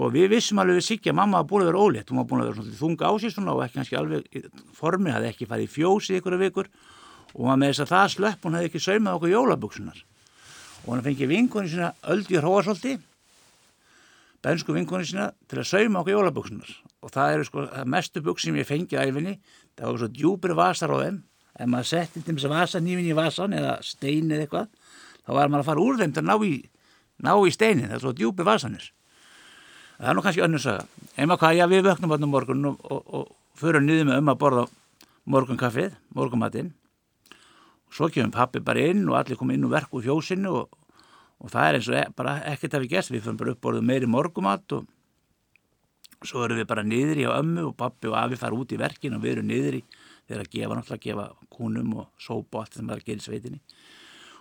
Og 0.01 0.15
við 0.15 0.31
vissum 0.33 0.61
alveg 0.63 0.79
við 0.79 0.87
Siggi 0.87 1.13
að 1.13 1.19
mamma 1.19 1.43
búin 1.45 1.67
að 1.67 1.71
vera 1.71 1.83
ólétt, 1.85 2.11
hún 2.11 2.23
var 2.23 2.29
búin 2.31 2.43
að 2.43 2.53
vera 2.55 2.77
þunga 2.79 3.11
á 3.11 3.13
sig 3.21 3.35
svona 3.35 3.53
og 3.53 3.65
ekki 3.67 3.77
kannski 3.77 3.99
alveg 4.01 4.47
formið, 4.77 5.13
hafði 5.17 5.29
ekki 5.35 5.49
farið 5.51 5.67
í 5.67 5.73
fjósi 5.75 6.17
ykkur 6.17 6.37
af 6.39 6.45
ykkur 6.47 6.71
og 7.35 7.43
var 7.47 7.59
með 7.61 7.73
þess 7.73 7.85
að 7.85 7.93
það 7.93 8.07
slöpp, 8.15 8.47
hún 8.47 8.57
hefði 8.57 8.71
ekki 8.71 8.83
saumað 8.87 9.19
okkur 9.19 9.35
jólabuksunar. 9.35 10.01
Og 10.87 10.95
hann 10.95 11.05
fengið 11.05 11.33
vinkoni 11.35 11.71
sína 11.71 11.93
Öldi 12.11 12.39
Hróasolti, 12.41 12.97
bensku 14.45 14.75
vinkoni 14.77 15.09
sína, 15.09 15.31
til 15.49 15.61
að 15.61 15.69
sauma 15.69 16.01
okkur 16.01 16.17
jólabuksunar. 16.17 16.71
Og 17.05 17.13
það 17.15 17.35
eru 17.35 17.49
sko 17.49 17.67
það 17.69 17.91
mestu 17.95 18.23
buks 18.25 18.47
sem 18.47 18.57
ég 18.61 18.69
fengið 18.69 19.03
æfinni, 19.03 19.35
það 19.77 19.91
var 19.91 20.01
svo 20.03 20.11
djúpir 20.17 20.57
vasar 20.59 20.95
á 20.95 20.97
þeim, 21.03 21.21
ef 21.61 21.69
maður 21.69 21.91
setti 21.91 22.25
til 22.25 22.37
þess 22.37 22.49
að 22.49 22.57
vasa 22.57 22.81
nýfin 22.85 23.11
í 23.11 23.17
vasan 23.17 23.57
eða 23.57 23.77
stein 23.85 24.33
eða 24.33 24.47
eitthvað, 24.47 24.71
þá 25.27 25.31
var 25.37 25.53
maður 25.53 25.65
að 25.65 25.69
fara 25.71 25.85
úr 25.85 26.01
þeim 26.01 26.17
til 26.17 26.25
að 26.25 26.31
ná 26.31 26.49
í, 26.49 26.57
ná 27.21 27.33
í 27.37 27.55
steinin, 27.55 27.91
það 27.91 27.99
er 27.99 28.05
svo 28.07 28.17
djúpi 28.17 28.49
vasanir. 28.49 28.91
Það 30.01 30.11
er 30.11 30.17
nú 30.17 30.23
kannski 30.25 30.45
önnur 30.47 30.63
saga. 30.65 30.85
Einma 31.21 31.37
hvað, 31.37 31.59
já 31.59 31.67
við 31.69 31.83
vöknum 31.85 32.15
áttum 32.17 32.31
morgun 32.33 32.69
og, 32.71 32.85
og, 32.89 33.01
og 33.19 33.27
förum 33.61 33.85
niður 33.85 34.07
með 34.09 34.23
um 34.23 34.31
að 34.33 34.39
borða 34.41 34.63
morgunkaffið, 35.29 35.99
morgumatinn. 36.17 36.71
Svo 37.91 38.09
kemur 38.13 38.33
pappi 38.35 38.63
bara 38.65 38.87
inn 38.93 39.03
og 39.09 39.19
allir 39.19 39.39
kom 39.39 39.51
inn 39.55 39.67
og 39.67 39.75
verku 39.75 40.03
fjósinu 40.05 40.53
og, 40.63 40.77
og 41.43 41.53
það 41.53 41.67
er 41.67 41.79
eins 41.79 41.91
og 41.91 41.99
e, 41.99 42.05
bara 42.17 42.37
ekkert 42.53 42.77
að 42.79 42.85
við 42.85 42.97
gæst. 42.97 43.13
Við 43.15 43.25
fyrir 43.27 43.41
bara 43.41 43.55
upp 43.55 43.63
borðum 43.67 43.89
meiri 43.91 44.11
morgumat 44.11 44.77
og 44.79 44.91
svo 46.27 46.45
erum 46.45 46.61
við 46.61 46.69
bara 46.71 46.85
niður 46.87 47.23
í 47.23 47.27
á 47.27 47.33
ömmu 47.39 47.71
og 47.71 47.79
pappi 47.81 48.11
og 48.11 48.19
afi 48.21 48.39
fara 48.41 48.59
út 48.59 48.77
í 48.77 48.81
verkin 48.81 49.17
og 49.17 49.25
við 49.25 49.39
erum 49.39 49.51
niður 49.51 49.81
í 49.81 49.83
þegar 50.29 50.45
að 50.45 50.53
gefa 50.53 50.77
náttúrulega 50.77 51.01
að 51.01 51.09
gefa 51.09 51.49
kúnum 51.57 51.97
og 52.03 52.13
sópa 52.21 52.61
og 52.61 52.63
allt 52.63 52.79
sem 52.79 52.93
það 52.93 53.03
er 53.03 53.17
í 53.17 53.27
sveitinni. 53.27 53.65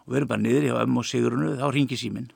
Og 0.05 0.13
við 0.13 0.21
erum 0.21 0.33
bara 0.35 0.45
niður 0.45 0.69
í 0.69 0.75
á 0.75 0.81
ömmu 0.83 1.01
og 1.01 1.09
sigurunu, 1.09 1.55
þá 1.57 1.67
ringi 1.73 1.97
síminn. 1.97 2.29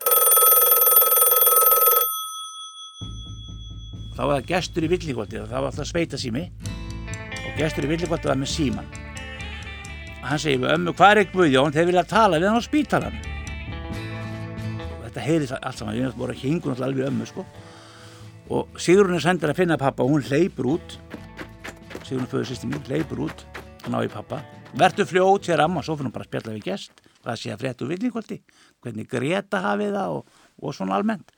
þá 4.14 4.22
var 4.30 4.42
það 4.42 4.50
gestur 4.52 4.86
í 4.86 4.90
villikvöldi 4.92 5.40
það 5.42 5.56
var 5.56 5.72
alltaf 5.72 5.90
sveitasími 5.90 6.44
og 6.70 7.56
gestur 7.58 7.88
í 7.88 7.90
villikvöldi 7.90 8.30
var 8.30 8.38
með 8.38 8.52
síman 8.54 8.92
hann 10.24 10.42
segi 10.42 10.62
við 10.64 10.74
ömmu 10.78 10.96
hvað 10.98 11.24
er 11.24 11.32
Guðjón? 11.34 11.76
Þeir 11.76 11.90
vilja 11.92 12.08
tala 12.08 12.40
við 12.40 12.52
hann 12.52 12.62
á 12.62 12.64
spítalan 12.64 13.24
þetta 15.14 15.28
heyrið 15.28 15.54
allt 15.60 15.80
saman. 15.80 16.00
Við 16.00 16.18
vorum 16.18 16.34
að 16.34 16.42
hinga 16.42 16.72
alltaf 16.72 16.88
alveg 16.88 17.08
ömmu 17.10 17.28
sko. 17.30 17.46
Og 18.54 18.82
Sigrun 18.82 19.18
er 19.18 19.24
sendur 19.24 19.54
að 19.54 19.62
finna 19.62 19.78
pappa 19.80 20.04
og 20.04 20.14
hún 20.14 20.26
hleypur 20.26 20.74
út. 20.76 20.98
Sigrun 22.04 22.30
föður 22.30 22.50
sýsti 22.50 22.70
mín 22.70 22.84
hleypur 22.90 23.26
út. 23.28 23.46
Og 23.84 23.90
ná 23.94 24.02
í 24.04 24.12
pappa 24.12 24.42
verður 24.74 25.10
fljót 25.10 25.48
sér 25.48 25.64
amma. 25.64 25.84
Svo 25.86 25.98
fyrir 25.98 26.10
hún 26.10 26.16
bara 26.16 26.26
að 26.26 26.32
spjalla 26.32 26.56
við 26.58 26.68
gest. 26.72 27.04
Hvað 27.24 27.40
sé 27.40 27.54
að 27.54 27.64
fréttu 27.64 27.88
villikvöldi 27.88 28.42
hvernig 28.84 29.08
Greta 29.08 29.62
hafið 29.64 29.94
það 29.96 30.18
og, 30.18 30.40
og 30.60 30.76
svona 30.76 30.98
almennt. 30.98 31.30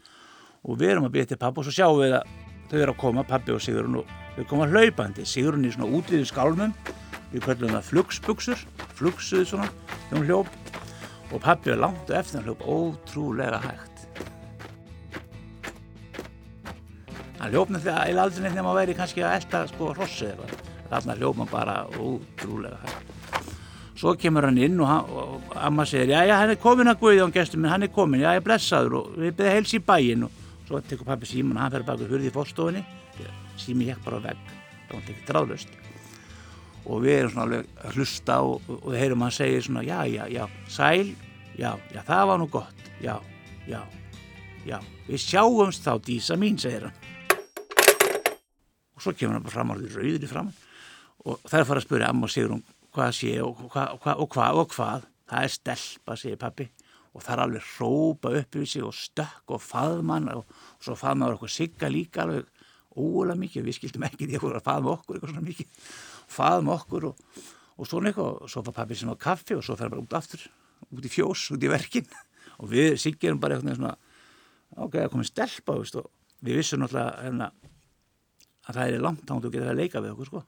Og 0.66 0.80
við 0.80 0.96
erum 0.96 1.10
að 1.10 1.18
byrja 1.18 1.34
til 1.34 1.42
pappa 1.42 1.62
og 1.62 1.68
svo 1.68 1.76
sjáum 1.76 2.00
við 2.02 2.16
að 2.18 2.32
þau 2.72 2.80
eru 2.80 2.96
að 2.96 3.02
koma, 3.04 3.26
pappi 3.28 3.54
og 3.54 3.62
Sigurinn 3.62 4.00
og 4.00 4.14
þau 4.38 4.48
koma 4.50 4.70
hlaupandi, 4.72 5.28
Sigurinn 5.30 5.68
í 5.68 5.74
svona 5.76 5.92
útviðu 5.94 6.26
skálmum 6.26 6.74
við 7.34 7.44
kvöldum 7.46 7.74
það 7.74 7.90
flugsbuksur 7.90 8.62
flugsuðu 8.96 9.50
svona, 9.50 9.68
hún 10.12 10.28
hljóp. 10.28 10.52
Og 11.34 11.42
pappi 11.42 11.74
er 11.74 11.82
langt 11.82 12.10
og 12.10 12.18
eftir 12.20 12.40
hann 12.40 12.48
hljóp 12.48 12.62
ótrúlega 12.64 13.60
hægt. 13.64 14.06
Hann 17.40 17.52
hljóp 17.52 17.74
með 17.74 17.88
því 17.88 17.92
að 17.96 18.12
eða 18.12 18.26
aldrei 18.26 18.44
nefnir 18.46 18.62
að 18.62 18.68
maður 18.68 18.80
væri 18.82 18.98
kannski 19.00 19.26
að 19.26 19.36
elda 19.40 19.64
sko 19.72 19.90
hrossi 19.98 20.30
eða 20.30 20.50
þarna 20.92 21.18
hljóp 21.20 21.40
maður 21.42 21.56
bara 21.56 21.76
ótrúlega 21.98 22.80
hægt. 22.84 23.12
Svo 23.96 24.12
kemur 24.20 24.46
hann 24.50 24.60
inn 24.60 24.80
og, 24.84 24.90
hann, 24.92 25.12
og 25.16 25.56
amma 25.56 25.86
segir 25.88 26.14
já 26.14 26.28
já 26.28 26.36
hann 26.42 26.52
er 26.52 26.60
komin 26.62 26.92
að 26.92 27.00
Guðjón 27.00 27.34
gestur 27.36 27.62
minn, 27.62 27.72
hann 27.72 27.88
er 27.88 27.94
komin, 27.96 28.22
já 28.22 28.34
ég 28.36 28.44
blessaður 28.44 29.00
og 29.00 29.16
við 29.16 29.38
beðum 29.40 29.56
heils 29.56 29.74
í 29.74 29.80
bæin 29.80 30.28
og 30.28 30.44
svo 30.68 30.82
tekur 30.84 31.08
pappi 31.08 31.30
síman 31.30 31.56
og 31.56 31.64
hann 31.64 31.76
fer 31.78 31.88
baka 31.88 32.10
hurði 32.10 32.30
í 32.30 32.36
fórstofinni 32.36 32.84
sími 33.56 33.88
hjekk 33.88 34.04
bara 34.04 34.20
á 34.20 34.26
vegg. 34.28 34.54
Það 34.90 34.96
var 34.98 35.12
ekki 35.14 35.28
dráðlust 35.30 35.85
og 36.86 37.02
við 37.04 37.20
erum 37.20 37.34
svona 37.34 37.46
alveg 37.48 37.70
að 37.82 37.98
hlusta 38.00 38.40
og, 38.46 38.68
og 38.70 38.90
við 38.92 39.00
heyrum 39.02 39.26
hann 39.26 39.34
segja 39.34 39.64
svona 39.66 39.86
já, 39.86 40.00
já, 40.10 40.24
já, 40.30 40.44
sæl 40.70 41.16
já, 41.58 41.72
já, 41.94 42.02
það 42.06 42.28
var 42.32 42.42
nú 42.42 42.48
gott 42.52 42.86
já, 43.02 43.16
já, 43.70 43.82
já 44.66 44.78
við 45.08 45.22
sjáumst 45.22 45.86
þá 45.86 45.92
dísa 46.06 46.38
mín, 46.40 46.58
segir 46.62 46.88
hann. 46.88 47.02
Og 48.96 49.04
svo 49.04 49.14
kemur 49.14 49.38
hann 49.38 49.46
bara 49.46 49.56
fram 49.58 49.74
á 49.74 49.76
því 49.78 49.92
rauðri 49.96 50.32
fram 50.32 50.54
og 51.26 51.42
það 51.42 51.58
er 51.58 51.64
að 51.64 51.70
fara 51.70 51.82
að 51.82 51.88
spyrja 51.88 52.10
amma 52.14 52.28
og 52.28 52.34
segja 52.34 52.54
hún 52.54 52.66
hvað 52.96 53.14
sé 53.18 53.36
og 53.44 53.62
hvað 53.74 53.94
og 53.94 54.02
hvað 54.04 54.24
og 54.24 54.34
hvað, 54.36 54.60
og 54.62 54.74
hvað. 54.76 55.12
það 55.26 55.46
er 55.46 55.54
stelpa, 55.56 56.16
segir 56.22 56.42
pappi 56.42 56.68
og 57.16 57.24
það 57.24 57.34
er 57.34 57.42
alveg 57.46 57.70
rópa 57.80 58.34
upp 58.40 58.58
við 58.60 58.68
sig 58.70 58.84
og 58.86 58.94
stökk 58.94 59.56
og 59.56 59.64
faðmann 59.64 60.30
og, 60.36 60.44
og 60.46 60.84
svo 60.86 60.98
faðmaður 61.00 61.40
okkur 61.40 61.54
sigga 61.54 61.90
líka 61.90 62.26
alveg 62.26 62.52
ólega 62.96 63.40
mikið, 63.40 63.66
við 63.66 63.78
skildum 63.80 64.06
ekki 64.08 64.28
því 64.30 64.40
að 64.40 64.62
faðma 64.64 64.94
okkur 64.94 65.18
eitthvað 65.18 65.34
svona 65.34 65.48
mikið 65.48 65.90
faðma 66.32 66.76
okkur 66.80 67.10
og, 67.12 67.26
og 67.78 67.90
svona 67.90 68.12
eitthvað. 68.12 68.40
Og 68.46 68.52
svo 68.52 68.64
fær 68.66 68.78
pappi 68.82 68.98
sem 69.00 69.12
á 69.12 69.18
kaffi 69.20 69.58
og 69.58 69.66
svo 69.66 69.78
fer 69.80 69.92
bara 69.92 70.04
út 70.04 70.18
aftur 70.18 70.46
út 70.94 71.06
í 71.06 71.12
fjós, 71.12 71.50
út 71.56 71.64
í 71.64 71.72
verkin. 71.72 72.08
Og 72.62 72.70
við 72.72 72.94
siggerum 73.02 73.40
bara 73.42 73.58
eitthvað 73.58 73.80
svona 73.80 73.96
ok, 74.76 74.94
það 74.96 75.12
komið 75.12 75.30
stelpa 75.30 75.78
veist, 75.80 75.98
og 76.00 76.46
við 76.46 76.60
vissum 76.62 76.82
náttúrulega 76.82 77.24
hérna, 77.26 77.50
að 78.66 78.78
það 78.78 78.92
er 78.92 79.04
langt 79.04 79.32
ángt 79.32 79.48
og 79.48 79.54
getur 79.54 79.72
að 79.72 79.82
leika 79.82 80.02
við 80.04 80.14
okkur 80.14 80.30
sko. 80.30 80.44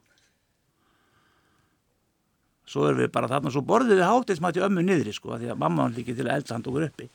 Svo 2.68 2.86
erum 2.88 3.00
við 3.00 3.12
bara 3.12 3.30
þarna 3.30 3.48
og 3.48 3.54
svo 3.56 3.64
borðum 3.64 3.96
við 3.96 4.08
hátismat 4.08 4.56
í 4.58 4.64
ömmu 4.64 4.84
niðri 4.84 5.14
sko 5.16 5.36
því 5.36 5.52
að 5.52 5.60
mamma 5.62 5.86
hann 5.86 5.96
líki 5.96 6.16
til 6.16 6.26
að 6.26 6.34
elda 6.34 6.56
hann 6.56 6.66
okkur 6.68 6.88
uppi. 6.88 7.08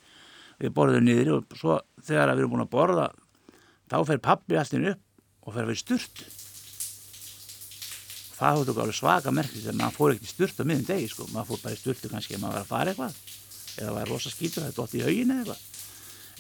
Við 0.61 0.73
borðum 0.77 1.05
niðri 1.05 1.35
og 1.35 1.57
svo 1.57 1.79
þegar 2.01 2.33
við 2.33 2.43
erum 2.43 2.55
búin 2.55 2.65
að 2.65 2.71
borða 2.73 3.09
þá 3.89 3.97
fer 4.09 4.23
pappi 4.29 4.57
alltinn 4.57 4.89
upp 4.93 5.03
og 5.43 5.53
fer 5.53 5.65
að 5.65 5.73
vera 5.73 5.83
sturt 5.83 6.25
það 8.33 8.59
hóttu 8.59 8.75
alveg 8.83 8.97
svaka 8.97 9.33
merkist 9.33 9.69
að 9.69 9.79
maður 9.79 9.97
fór 9.97 10.13
ekkert 10.13 10.27
í 10.27 10.31
sturt 10.31 10.61
á 10.61 10.63
miðin 10.65 10.87
degi 10.87 11.09
sko. 11.11 11.27
Maður 11.33 11.49
fór 11.51 11.63
bara 11.63 11.77
í 11.77 11.81
sturtu 11.81 12.11
kannski 12.11 12.37
að 12.37 12.43
maður 12.43 12.55
var 12.57 12.63
að 12.63 12.71
fara 12.71 12.93
eitthvað. 12.93 13.19
Eða 13.73 13.93
var 13.97 14.09
rosa 14.09 14.31
skítur, 14.33 14.65
það 14.65 14.79
dótt 14.79 14.95
í 14.97 15.03
haugin 15.03 15.33
eða 15.33 15.43
eitthvað. 15.43 15.61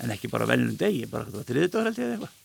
En 0.03 0.15
ekki 0.15 0.31
bara 0.33 0.49
veljum 0.49 0.79
degi 0.79 1.05
bara 1.11 1.27
eitthvað 1.27 1.47
triðdóður 1.51 1.89
held 1.89 2.01
ég 2.01 2.07
eða 2.07 2.17
eitthvað. 2.17 2.39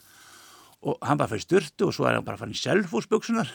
Og 0.89 1.01
hann 1.09 1.19
bara 1.19 1.33
fyrir 1.33 1.47
sturtu 1.47 1.89
og 1.89 1.97
svo 1.97 2.07
er 2.09 2.19
hann 2.19 2.29
bara 2.29 2.41
fann 2.41 2.55
í 2.55 2.61
selfhúsbuksunar 2.61 3.51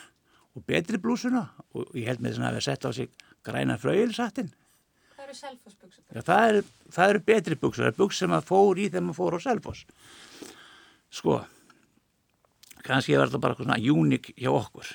og 0.53 0.65
betri 0.69 0.99
blúsuna. 1.01 1.45
Og 1.77 1.93
ég 1.97 2.09
held 2.09 2.21
með 2.23 2.35
þess 2.35 2.43
að 2.43 2.49
hafa 2.49 2.65
sett 2.67 2.85
á 2.85 2.89
sig 2.97 3.13
græna 3.45 3.77
fröylsattin. 3.81 4.51
Hvað 5.13 5.29
eru 5.29 5.37
selfosbuksur? 5.37 6.03
Já, 6.09 6.21
það 6.27 6.49
eru, 6.49 6.63
það 6.91 7.13
eru 7.13 7.23
betri 7.29 7.57
buksur, 7.59 7.83
það 7.83 7.91
eru 7.91 7.99
buksur 8.01 8.25
sem 8.25 8.35
að 8.35 8.47
fór 8.49 8.79
í 8.81 8.87
þegar 8.89 9.05
maður 9.07 9.19
fór 9.19 9.37
á 9.37 9.39
selfos. 9.45 9.83
Sko, 11.13 11.37
kannski 12.83 13.17
var 13.17 13.31
þetta 13.31 13.43
bara 13.45 13.57
svona 13.59 13.79
uník 13.93 14.31
hjá 14.35 14.49
okkur, 14.51 14.89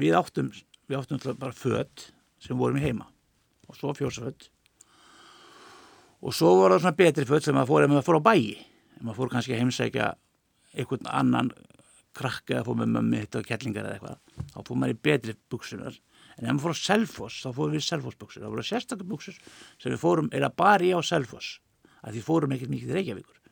við 0.00 0.18
áttum, 0.18 0.50
við 0.88 0.98
áttum 0.98 1.38
bara 1.38 1.56
född 1.56 2.08
sem 2.42 2.58
vorum 2.58 2.78
í 2.80 2.84
heima 2.84 3.08
og 3.66 3.78
svo 3.78 3.94
fjósafödd 3.96 4.48
og 6.22 6.34
svo 6.34 6.54
voru 6.60 6.76
það 6.76 6.84
svona 6.84 7.00
betri 7.00 7.28
född 7.28 7.46
sem 7.46 7.56
maður 7.56 7.72
fór 7.72 7.86
ef 7.86 7.92
maður 7.92 8.08
fór 8.08 8.20
á 8.20 8.28
bæi, 8.28 8.56
ef 8.96 9.02
maður 9.02 9.18
fór 9.20 9.32
kannski 9.34 9.54
að 9.54 9.62
heimsækja 9.64 10.10
einhvern 10.76 11.10
annan 11.10 11.52
krakka 12.16 12.60
að 12.60 12.68
fóra 12.70 12.82
með 12.82 12.92
mömmi 12.96 13.22
hitt 13.22 13.36
og 13.36 13.46
kettlingar 13.46 13.86
eða 13.86 13.96
eitthvað 13.96 14.52
þá 14.54 14.58
fór 14.68 14.80
maður 14.80 14.94
í 14.94 15.00
betri 15.08 15.36
buksunar 15.52 15.98
en 16.36 16.44
ef 16.44 16.50
maður 16.50 16.64
fór 16.66 16.76
á 16.76 16.84
Selfoss 16.84 17.42
þá 17.44 17.48
fórum 17.56 17.74
við 17.76 17.82
í 17.82 17.88
Selfossbuksur 17.88 18.44
það 18.44 18.54
voru 18.54 18.66
sérstaklega 18.66 19.10
buksur 19.12 19.40
sem 19.82 19.92
við 19.92 20.02
fórum 20.02 20.30
eða 20.36 20.52
bara 20.62 20.86
í 20.86 20.92
á 20.96 21.00
Selfoss 21.04 21.58
að 22.02 22.16
því 22.16 22.24
fórum 22.26 22.56
ekkert 22.56 22.72
mikið 22.72 22.92
til 22.92 22.98
Reykjavíkur 22.98 23.42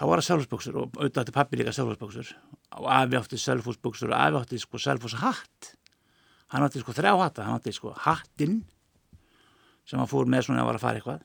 það 0.00 0.24
Selfossbuksur 0.26 0.76
og 0.80 0.98
auðvitað 0.98 1.22
átti 1.22 1.34
pappi 1.34 1.60
líka 1.60 1.72
Selfossbuksur 1.74 2.34
og 2.80 2.90
afi 2.90 3.18
átti 3.18 3.38
Selfossbuksur 3.38 4.10
og 4.10 4.18
afi 4.18 4.40
átti 4.40 4.60
sko 4.62 4.80
Selfoss 4.82 5.18
hatt 5.20 5.74
hann 6.54 6.66
átti 6.66 6.82
sko 6.82 6.94
þrjá 6.94 7.14
hatta. 7.18 7.46
Hann 7.46 7.58
átti 7.58 7.74
sko 7.74 7.94
hattinn 8.04 8.62
sem 9.84 10.00
hann 10.00 10.10
fór 10.10 10.28
með 10.30 10.46
svona 10.46 10.62
að 10.62 10.70
var 10.70 10.78
að 10.78 10.84
fara 10.84 11.00
eitthvað. 11.00 11.24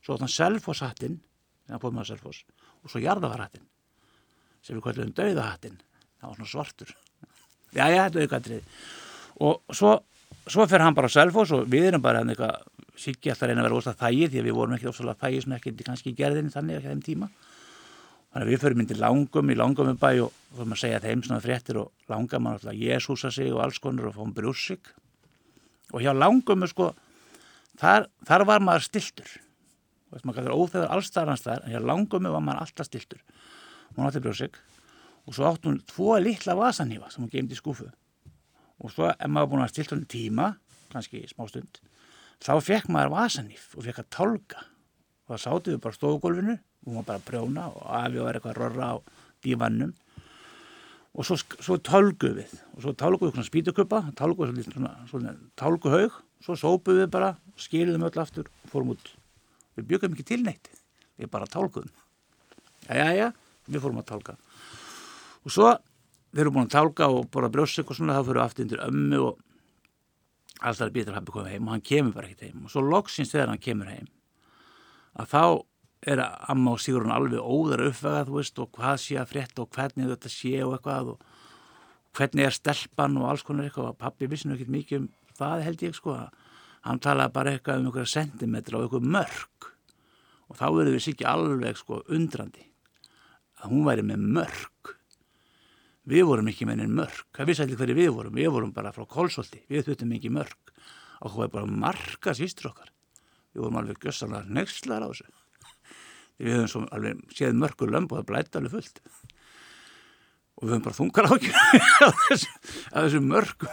Svo 0.00 0.16
átti 0.16 0.26
hann 0.26 0.34
Selfoss 0.36 0.84
hattinn 0.84 1.18
sem 1.20 1.74
hann 1.74 1.82
fór 1.82 1.94
með 1.94 2.08
á 2.08 2.10
Selfoss 2.12 2.44
og 2.80 2.92
svo 2.92 3.02
jarðafarhattinn 3.04 3.66
sem 4.64 4.76
við 4.76 4.84
kallum 4.86 5.14
dauðahattinn. 5.16 5.80
Það 6.20 6.28
var 6.28 6.38
svona 6.40 6.52
svartur. 6.52 6.94
Já 7.76 7.86
já 7.86 8.02
þetta 8.10 8.18
er 8.18 8.24
auðvitað 8.26 8.62
og 9.40 9.76
svo, 9.78 9.92
svo 10.50 10.64
fer 10.68 10.82
hann 10.84 10.96
bara 10.96 11.08
á 11.08 11.16
Selfoss 11.16 11.52
og 11.56 11.68
við 11.70 11.90
erum 11.92 12.02
bara 12.04 12.20
hann 12.20 12.32
eitthvað 12.32 12.64
sikki 13.00 13.30
alltaf 13.32 13.48
reyna 13.48 13.62
að 13.62 13.68
vera 13.68 13.78
óstað 13.78 14.00
þægir 14.02 14.32
því 14.32 14.40
að 14.40 14.48
við 14.48 14.56
vorum 14.58 14.74
ekki 14.76 14.88
ósala 14.90 15.14
þægir 15.16 15.44
sem 15.44 15.54
ekki 15.56 15.72
kannski 15.86 16.12
gerðin 16.18 16.50
þannig 16.52 16.80
ekki 16.80 16.90
þeim 16.90 17.04
tíma 17.06 17.28
Þannig 18.30 18.46
að 18.46 18.50
við 18.52 18.62
förum 18.62 18.80
inn 18.82 18.88
til 18.90 19.00
langum 19.02 19.50
í 19.50 19.54
langum 19.58 19.88
um 19.90 19.96
bæ 19.98 20.10
og 20.22 20.34
fórum 20.54 20.74
að 20.76 20.80
segja 20.84 21.02
þeim 21.02 21.22
svona 21.26 21.42
fréttir 21.42 21.78
og 21.80 22.10
langum 22.10 22.46
að 22.46 22.60
alltaf 22.60 22.76
Jésúsa 22.78 23.30
sig 23.34 23.50
og 23.50 23.62
alls 23.64 23.80
konar 23.82 24.06
og 24.06 24.14
fórum 24.14 24.34
brjúsik. 24.36 24.92
Og 25.90 26.04
hjá 26.04 26.12
langum 26.14 26.62
sko, 26.70 26.92
þar, 27.80 28.06
þar 28.28 28.46
var 28.46 28.62
maður 28.62 28.86
stiltur. 28.86 29.32
Veist, 30.14 30.22
maður 30.22 30.38
kallar 30.38 30.62
óþegur 30.62 30.94
allstarðans 30.94 31.42
þar, 31.42 31.66
en 31.66 31.74
hjá 31.74 31.82
langum 31.82 32.30
var 32.30 32.46
maður 32.46 32.62
alltaf 32.68 32.86
stiltur. 32.86 33.26
Hún 33.96 34.06
átti 34.06 34.22
brjúsik 34.22 34.62
og 35.26 35.34
svo 35.34 35.50
átti 35.50 35.66
hún 35.66 35.82
tvo 35.90 36.14
litla 36.22 36.54
vasanhífa 36.58 37.10
sem 37.10 37.26
hún 37.26 37.34
gemdi 37.34 37.58
í 37.58 37.58
skúfu. 37.58 37.90
Og 38.78 38.94
svo 38.94 39.10
ef 39.10 39.26
maður 39.26 39.56
búin 39.56 39.66
að 39.66 39.74
stilt 39.74 39.92
hún 39.96 40.06
tíma, 40.06 40.52
kannski 40.94 41.26
smá 41.34 41.50
stund, 41.50 41.82
þá 42.38 42.54
fekk 42.62 42.94
maður 42.94 43.16
vasanhíf 43.18 43.72
og 43.74 43.90
fekk 43.90 44.04
að 44.04 44.10
tálka. 44.14 44.66
Og 45.26 45.34
það 45.34 45.42
sátu 45.48 45.74
við 45.74 45.82
bara 45.82 45.98
stofugólfinu 45.98 46.60
hún 46.86 47.00
var 47.00 47.06
bara 47.08 47.20
að 47.20 47.26
prjóna 47.28 47.66
og 47.70 47.82
afi 48.00 48.22
var 48.22 48.38
eitthvað 48.38 48.54
að 48.54 48.60
rorra 48.60 48.88
á 48.92 48.96
dífannum 49.44 49.92
og 51.10 51.26
svo, 51.26 51.36
svo 51.36 51.76
tálguð 51.82 52.36
við. 52.40 52.52
Og 52.76 52.84
svo 52.84 52.94
tálguð 52.96 53.28
við 53.28 53.36
svona 53.36 53.48
spítukuppa 53.48 54.02
tálguð 54.18 54.54
við 54.56 54.70
svona, 54.70 54.92
svona 55.10 55.34
tálguhaug. 55.60 56.20
Svo 56.40 56.56
sópuð 56.56 57.02
við 57.02 57.10
bara, 57.12 57.34
skiliðum 57.60 58.06
öll 58.08 58.22
aftur 58.22 58.46
og 58.48 58.72
fórum 58.72 58.94
út. 58.94 59.10
Við 59.76 59.90
byggum 59.90 60.14
ekki 60.16 60.24
til 60.30 60.40
neitt, 60.44 60.70
við 61.20 61.28
bara 61.32 61.48
tálguðum. 61.50 61.92
Já 62.86 63.10
já 63.10 63.12
já, 63.18 63.26
við 63.68 63.84
fórum 63.84 64.00
að 64.00 64.08
tálga. 64.14 64.36
Og 65.44 65.52
svo 65.52 65.74
við 66.30 66.44
erum 66.44 66.56
búin 66.56 66.68
að 66.68 66.76
tálga 66.78 67.10
og 67.10 67.28
bora 67.32 67.50
brjósik 67.52 67.90
og 67.90 67.98
svona 67.98 68.16
þá 68.16 68.28
fyrir 68.28 68.42
aftur 68.44 68.66
yndir 68.66 68.84
ömmu 68.86 69.20
og 69.26 69.40
alltaf 70.60 70.86
er 70.86 70.94
betur 70.94 71.14
að 71.14 71.20
hafa 71.20 71.34
komið 71.34 71.54
heim 71.54 71.68
og 71.68 71.74
hann 71.74 71.84
kemur 71.90 72.16
bara 72.16 72.30
ekkert 72.30 72.46
heim. 72.48 72.64
Og 72.64 72.72
svo 72.72 72.84
loksins 72.86 73.32
þegar 73.32 73.52
hann 73.52 73.62
kemur 73.62 73.90
heim 73.90 74.08
að 75.18 75.32
þá 75.32 75.42
er 76.00 76.22
amma 76.48 76.74
og 76.76 76.80
Sigrun 76.80 77.12
alveg 77.12 77.40
óðar 77.44 77.84
uppvegað, 77.90 78.32
veist, 78.32 78.60
og 78.62 78.70
hvað 78.76 79.00
sé 79.02 79.18
að 79.20 79.32
frétta 79.34 79.64
og 79.64 79.72
hvernig 79.74 80.08
þetta 80.08 80.32
sé 80.32 80.52
og 80.64 80.76
eitthvað 80.76 81.10
og 81.14 81.26
hvernig 82.16 82.46
er 82.46 82.56
stelpan 82.56 83.18
og 83.20 83.28
alls 83.30 83.44
konar 83.46 83.68
eitthvað. 83.68 83.98
Pappi 84.00 84.28
vissi 84.30 84.48
nú 84.48 84.56
ekkert 84.56 84.72
mikið 84.72 85.02
um 85.02 85.10
það 85.40 85.66
held 85.66 85.84
ég 85.84 85.96
sko. 85.96 86.16
Hann 86.86 87.02
talaði 87.04 87.34
bara 87.36 87.52
eitthvað 87.54 87.82
um 87.82 87.90
einhverja 87.90 88.14
sentimetra 88.14 88.78
og 88.78 88.86
eitthvað 88.86 89.12
mörg 89.16 89.68
og 90.50 90.58
þá 90.58 90.64
verður 90.66 90.96
við 90.96 91.04
sikki 91.04 91.28
alveg 91.28 91.78
sko 91.78 92.00
undrandi 92.10 92.64
að 93.60 93.74
hún 93.74 93.84
væri 93.86 94.06
með 94.06 94.24
mörg 94.38 94.94
við 96.10 96.24
vorum 96.26 96.48
ekki 96.50 96.66
með 96.66 96.86
einn 96.86 96.96
mörg 96.96 97.26
það 97.36 97.50
vissi 97.50 97.64
allir 97.66 97.78
hverju 97.78 97.98
við 97.98 98.08
vorum, 98.16 98.38
við 98.40 98.48
vorum 98.56 98.72
bara 98.74 98.94
frá 98.96 99.04
kólsólti 99.04 99.60
við 99.70 99.90
þuttum 99.90 100.16
ekki 100.16 100.32
mörg 100.32 100.72
og 101.20 101.28
það 101.28 101.42
var 101.42 101.52
bara 101.58 101.76
marga 101.84 102.32
sýstur 102.34 102.70
okkar. 102.72 102.88
Við 103.52 103.64
vorum 103.66 103.78
alveg 103.82 104.00
gössanlega 104.00 104.48
nexlar 104.56 105.04
á 105.04 105.08
þessu 105.10 105.28
við 106.40 106.56
höfum 106.56 106.70
svo 106.72 106.82
alveg 106.96 107.20
séð 107.36 107.58
mörgur 107.60 107.92
lömb 107.92 108.12
og 108.12 108.20
það 108.20 108.28
blætti 108.30 108.60
alveg 108.60 108.74
fullt. 108.76 109.00
Og 110.60 110.66
við 110.66 110.74
höfum 110.74 110.86
bara 110.86 110.98
þungar 110.98 111.30
ákjör 111.34 111.60
af 112.06 112.24
þessu, 112.26 112.56
þessu 112.88 113.22
mörg 113.24 113.68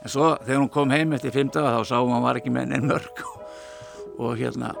en 0.00 0.12
svo 0.12 0.30
þegar 0.44 0.62
hún 0.62 0.72
kom 0.72 0.94
heim 0.94 1.16
eftir 1.16 1.34
fymta 1.34 1.64
þá 1.64 1.80
sáum 1.88 2.14
hann 2.14 2.24
var 2.24 2.40
ekki 2.40 2.52
með 2.54 2.76
einn 2.76 2.88
mörg 2.88 3.24
og 4.22 4.36
hérna 4.40 4.74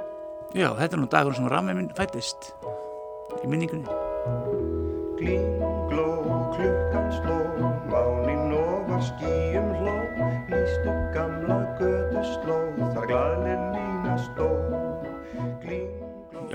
já, 0.56 0.70
þetta 0.78 0.94
er 0.94 1.02
nú 1.02 1.10
dagur 1.12 1.36
sem 1.36 1.48
Rami 1.50 1.76
minn 1.76 1.92
fættist 1.96 2.52
í 3.40 3.48
minningunni. 3.48 3.86
Glingló, 5.20 5.59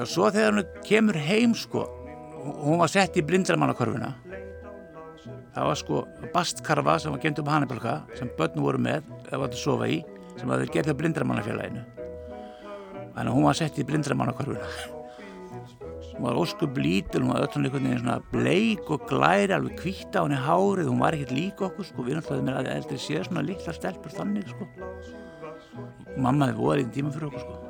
Já, 0.05 0.11
svo 0.13 0.27
þegar 0.29 0.51
hún 0.53 0.65
kemur 0.85 1.17
heim 1.17 1.53
sko, 1.57 1.81
hún 2.61 2.77
var 2.77 2.91
sett 2.93 3.15
í 3.17 3.23
blindramannakörfuna 3.25 4.11
það 5.55 5.65
var 5.65 5.79
sko 5.79 6.01
bastkarfa 6.35 6.97
sem 7.01 7.15
var 7.15 7.23
gemt 7.23 7.41
um 7.41 7.49
Hannibalka 7.49 7.95
sem 8.19 8.29
börn 8.37 8.61
voru 8.61 8.81
með, 8.85 9.07
það 9.25 9.41
var 9.41 9.49
að 9.49 9.63
sofa 9.63 9.87
í 9.89 9.97
sem 10.35 10.51
var 10.51 10.61
gerð 10.69 10.93
á 10.93 10.99
blindramannafélaginu. 10.99 11.81
Þannig 13.15 13.31
að 13.31 13.33
hún 13.33 13.47
var 13.47 13.57
sett 13.57 13.81
í 13.81 13.87
blindramannakörfuna 13.87 14.69
hún 16.15 16.23
var 16.29 16.37
óskup 16.39 16.77
lítil, 16.77 17.25
hún 17.25 17.33
var 17.33 17.47
öll 17.47 17.49
svona 17.49 17.71
einhvern 17.71 17.89
veginn 17.89 18.03
svona 18.05 18.21
bleik 18.29 18.93
og 18.93 19.09
glæri 19.09 19.57
alveg 19.57 19.81
kvítt 19.81 20.15
á 20.15 20.21
henni 20.21 20.37
hárið, 20.37 20.93
hún 20.93 21.01
var 21.01 21.17
ekkert 21.17 21.33
líka 21.33 21.65
okkur 21.71 21.89
sko, 21.89 22.05
við 22.05 22.19
náttúrulega 22.19 22.45
með 22.45 22.61
að 22.61 22.73
eldri 22.77 23.01
séð 23.01 23.25
svona 23.25 23.47
litla 23.49 23.75
stelpur 23.75 24.15
þannig 24.21 24.53
sko. 24.53 24.69
Mamma 26.15 26.53
hefði 26.53 26.61
voruð 26.61 26.85
í 26.85 26.93
tíma 26.93 27.15
fyrir 27.17 27.33
okkur 27.33 27.47
sko 27.47 27.64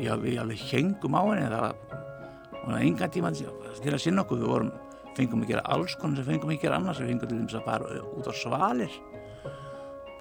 Já, 0.00 0.14
við 0.20 0.38
alveg 0.40 0.62
hengum 0.70 1.16
á 1.18 1.22
henni 1.28 1.48
það 1.52 1.66
var 2.62 2.78
enga 2.80 3.08
tíma 3.12 3.32
til 3.34 3.92
að 3.92 4.00
sinna 4.00 4.24
okkur. 4.24 4.40
Við 4.40 4.52
vorum, 4.52 4.70
fengum 5.16 5.42
að 5.44 5.52
gera 5.52 5.64
alls 5.74 5.96
konar 6.00 6.20
sem 6.20 6.30
fengum 6.30 6.52
að 6.54 6.62
gera 6.62 6.78
annars. 6.78 7.02
Við 7.02 7.12
fengum 7.12 7.32
til 7.32 7.40
þess 7.42 7.58
að 7.60 7.66
fara 7.68 8.04
út 8.12 8.30
á 8.30 8.32
svalir. 8.38 9.00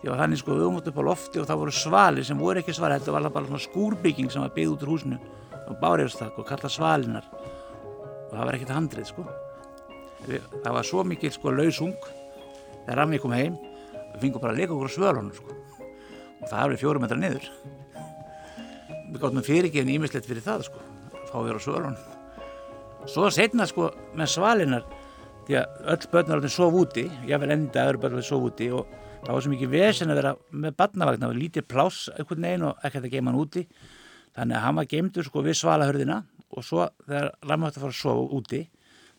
Já 0.02 0.16
þannig 0.18 0.40
sko 0.42 0.56
við 0.58 0.66
um 0.66 0.78
út 0.80 0.88
upp 0.90 0.98
á 0.98 1.04
lofti 1.06 1.38
og 1.38 1.46
það 1.46 1.60
voru 1.62 1.74
svalir 1.78 2.26
sem 2.26 2.40
voru 2.42 2.62
ekki 2.64 2.74
svalir 2.74 2.98
þetta 2.98 3.14
var 3.14 3.28
bara 3.30 3.46
svona 3.46 3.62
skúrbygging 3.62 4.32
sem 4.34 4.42
var 4.42 4.54
byggð 4.56 4.72
út 4.74 4.86
úr 4.86 4.92
húsinu 4.96 5.20
á 5.22 5.72
bárjafstak 5.78 6.40
og 6.42 6.48
kallað 6.50 6.74
svalinar 6.74 7.28
og 7.30 8.32
það 8.34 8.42
var 8.42 8.58
ekkert 8.58 8.74
handrið 8.74 9.12
sko. 9.12 9.28
Það 10.26 10.74
var 10.74 10.90
svo 10.90 11.06
mikið 11.06 11.36
sko 11.38 11.54
lausung 11.54 11.94
þegar 12.88 12.98
Rami 12.98 13.22
kom 13.22 13.38
heim 13.38 13.60
við 14.16 14.26
fengum 14.26 14.42
bara 14.42 14.56
að 14.56 14.64
leika 14.64 14.74
okkur 14.74 14.90
á 14.90 14.96
svölunum 14.98 15.38
sko. 15.38 15.60
Og 16.42 16.50
það 16.50 16.74
við 16.74 16.82
fjórum 16.82 17.06
metra 17.06 17.22
niður 17.22 17.52
við 19.12 19.22
gáttum 19.22 19.46
fyrirgefin 19.46 19.92
ímislegt 19.92 20.28
fyrir 20.28 20.44
það 20.46 20.66
sko, 20.70 20.82
fá 21.28 21.38
við 21.44 21.58
á 21.58 21.60
svölunum. 21.62 22.02
Svo 23.12 23.30
setna 23.34 23.68
sko 23.68 23.90
með 24.18 24.30
svalinar 24.36 24.86
því 25.48 25.58
að 25.60 25.80
öll 25.94 26.10
börn 26.12 26.30
var 26.32 26.44
að 26.44 26.54
sofa 26.54 26.84
úti 26.84 27.06
jáfnvel 27.28 27.56
enda 27.56 27.88
öðru 27.90 28.04
börn 28.04 28.18
var 28.18 28.24
að 28.24 28.30
sofa 28.30 28.52
úti 28.52 28.68
og 28.76 28.92
það 29.24 29.32
var 29.34 29.46
svo 29.46 29.54
mikið 29.56 29.74
vesen 29.74 30.14
að 30.14 30.22
vera 30.22 30.34
með 30.52 30.78
barnavagn. 30.80 31.24
Það 31.24 31.34
var 31.34 31.42
lítið 31.42 31.68
pláss 31.74 32.12
einhvern 32.14 32.48
veginn 32.48 32.68
og 32.70 32.86
ekkert 32.86 33.08
að 33.08 33.16
geima 33.16 33.32
hann 33.34 33.42
úti. 33.42 33.66
Þannig 34.38 34.58
að 34.58 34.66
hann 34.66 34.80
var 34.80 34.92
geimdur 34.94 35.28
sko 35.28 35.44
við 35.44 35.60
svalahörðina 35.60 36.22
og 36.52 36.68
svo 36.68 36.88
þegar 37.08 37.34
Ramma 37.50 37.72
ætti 37.72 37.82
að 37.82 37.88
fara 37.88 37.96
að 37.96 38.00
sofa 38.00 38.40
úti 38.40 38.62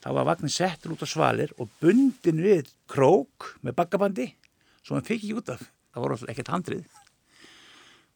þá 0.03 0.09
var 0.17 0.29
vagnin 0.31 0.53
settur 0.57 0.95
út 0.95 1.05
á 1.05 1.09
svalir 1.11 1.53
og 1.61 1.71
bundin 1.83 2.43
við 2.43 2.73
krók 2.91 3.53
með 3.61 3.77
bakkabandi 3.83 4.31
svo 4.81 4.97
hann 4.97 5.07
fikk 5.07 5.27
ekki 5.27 5.39
út 5.43 5.53
af. 5.59 5.69
Það 5.93 6.07
voru 6.07 6.21
ekkert 6.33 6.55
handrið 6.55 7.02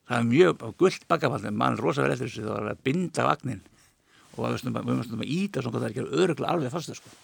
það 0.07 0.19
er 0.19 0.27
mjög 0.31 0.67
gullt 0.79 1.07
bakkabandi 1.11 1.51
mann 1.51 1.79
rosa 1.81 2.05
vel 2.05 2.13
eftir 2.15 2.31
þessu 2.31 2.45
það 2.47 2.55
var 2.55 2.69
að 2.71 2.85
binda 2.87 3.27
vagnin 3.27 3.63
og 4.37 4.45
við 4.53 4.93
möstum 4.93 5.25
að 5.25 5.33
íta 5.33 5.63
svona 5.65 5.81
það 5.81 5.87
er 5.89 5.95
ekki 5.95 6.21
öruglega 6.23 6.53
alveg 6.53 6.75
fastu 6.75 6.95
sko. 6.95 7.15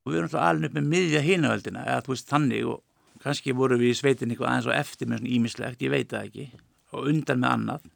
Og 0.00 0.14
við 0.14 0.18
erum 0.18 0.30
alltaf 0.30 0.46
alveg 0.48 0.70
upp 0.70 0.78
með 0.80 0.90
miðja 0.90 1.20
hínavöldina 1.22 1.84
eða 1.84 2.02
þú 2.06 2.16
veist 2.16 2.32
þannig 2.32 2.72
og 2.72 2.80
kannski 3.22 3.54
voru 3.54 3.78
við 3.78 3.92
í 3.92 3.98
sveitin 4.00 4.32
eitthvað 4.32 4.50
aðeins 4.50 4.70
og 4.70 4.78
eftir 4.80 5.10
með 5.10 5.20
svona 5.20 5.34
ímislegt, 5.36 5.82
ég 5.84 5.92
veit 5.92 6.10
það 6.10 6.30
ekki 6.30 6.46
og 6.90 7.10
undan 7.12 7.42
með 7.44 7.52
annað 7.54 7.90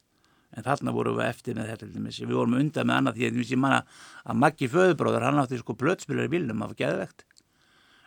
en 0.55 0.67
þarna 0.67 0.95
voru 0.95 1.15
við 1.19 1.29
eftir 1.29 1.59
með 1.59 1.73
þetta 1.73 2.27
við 2.27 2.37
vorum 2.39 2.59
undan 2.61 2.89
með 2.89 3.01
annað 3.01 3.19
því 3.19 3.29
að 3.29 3.41
ég 3.43 3.61
manna 3.63 3.81
að 4.25 4.41
Maggi 4.45 4.71
föðubróður 4.71 5.27
hann 5.29 5.43
átti 5.43 5.61
sko 5.61 5.77
plötspilar 5.79 6.29
í 6.29 6.33
bílnum 6.35 6.63
af 6.67 6.77
geðvegt. 6.79 7.27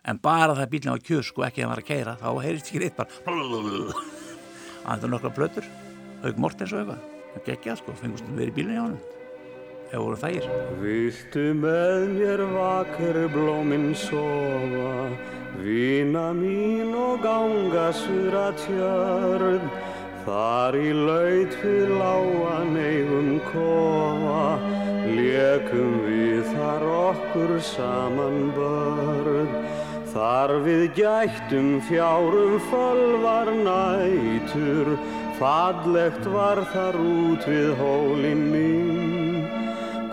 En 0.08 0.22
bara 0.24 0.56
það 0.56 0.72
bílnum 0.72 0.96
var 0.96 1.04
kjör 1.10 1.28
sko 1.28 1.46
ekki 1.48 1.62
að 1.62 1.68
hann 1.68 1.76
var 1.76 1.84
að 1.84 1.90
keira 1.92 2.16
þá 2.22 2.30
heyrist 2.46 2.72
ekki 2.72 2.84
reitt 2.86 2.98
bara 2.98 3.12
að 4.88 4.96
þetta 4.96 5.04
er 5.04 5.14
nokkra 5.14 5.36
plötur 5.36 5.70
Haug 6.24 6.42
Mortens 6.42 6.74
og 6.74 6.82
eitthvað. 6.82 7.06
Það 7.36 7.46
gekkja 7.52 7.78
sko, 7.78 7.94
fengust 8.00 8.34
við 8.34 8.50
í 8.50 8.58
bílunum 8.62 8.78
hjá 8.78 8.84
hann 8.88 9.00
eða 9.92 10.04
voru 10.04 10.18
þær 10.20 10.48
Viltu 10.82 11.44
með 11.56 12.06
mér 12.16 12.44
vakur 12.52 13.20
blóminn 13.32 13.92
sofa 13.96 14.94
Vina 15.64 16.30
mín 16.36 16.94
og 16.96 17.24
ganga 17.24 17.88
sura 17.96 18.50
tjörn 18.66 19.64
Þar 20.28 20.76
í 20.76 20.90
laut 20.92 21.54
við 21.62 21.92
lágan 21.96 22.74
eigum 22.76 23.28
kofa, 23.46 24.58
lekum 25.08 25.94
við 26.04 26.50
þar 26.52 26.84
okkur 26.96 27.54
saman 27.64 28.50
börn. 28.58 29.48
Þar 30.12 30.54
við 30.66 30.84
gættum 31.00 31.70
fjárum 31.88 32.58
fölvar 32.68 33.54
nætur, 33.56 34.92
fallegt 35.40 36.28
var 36.36 36.60
þar 36.76 37.00
út 37.06 37.48
við 37.48 37.72
hólinn 37.80 38.46
mín. 38.52 39.48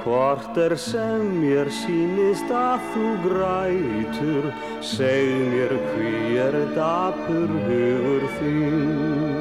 Hvort 0.05 0.63
er 0.63 0.77
sem 0.79 1.27
mér 1.41 1.75
sínist 1.75 2.55
að 2.55 2.87
þú 2.95 3.13
grætur, 3.27 4.53
seg 4.95 5.35
mér 5.51 5.75
hví 5.91 6.39
er 6.47 6.61
dapur 6.79 7.59
hugur 7.67 8.31
þín. 8.39 9.34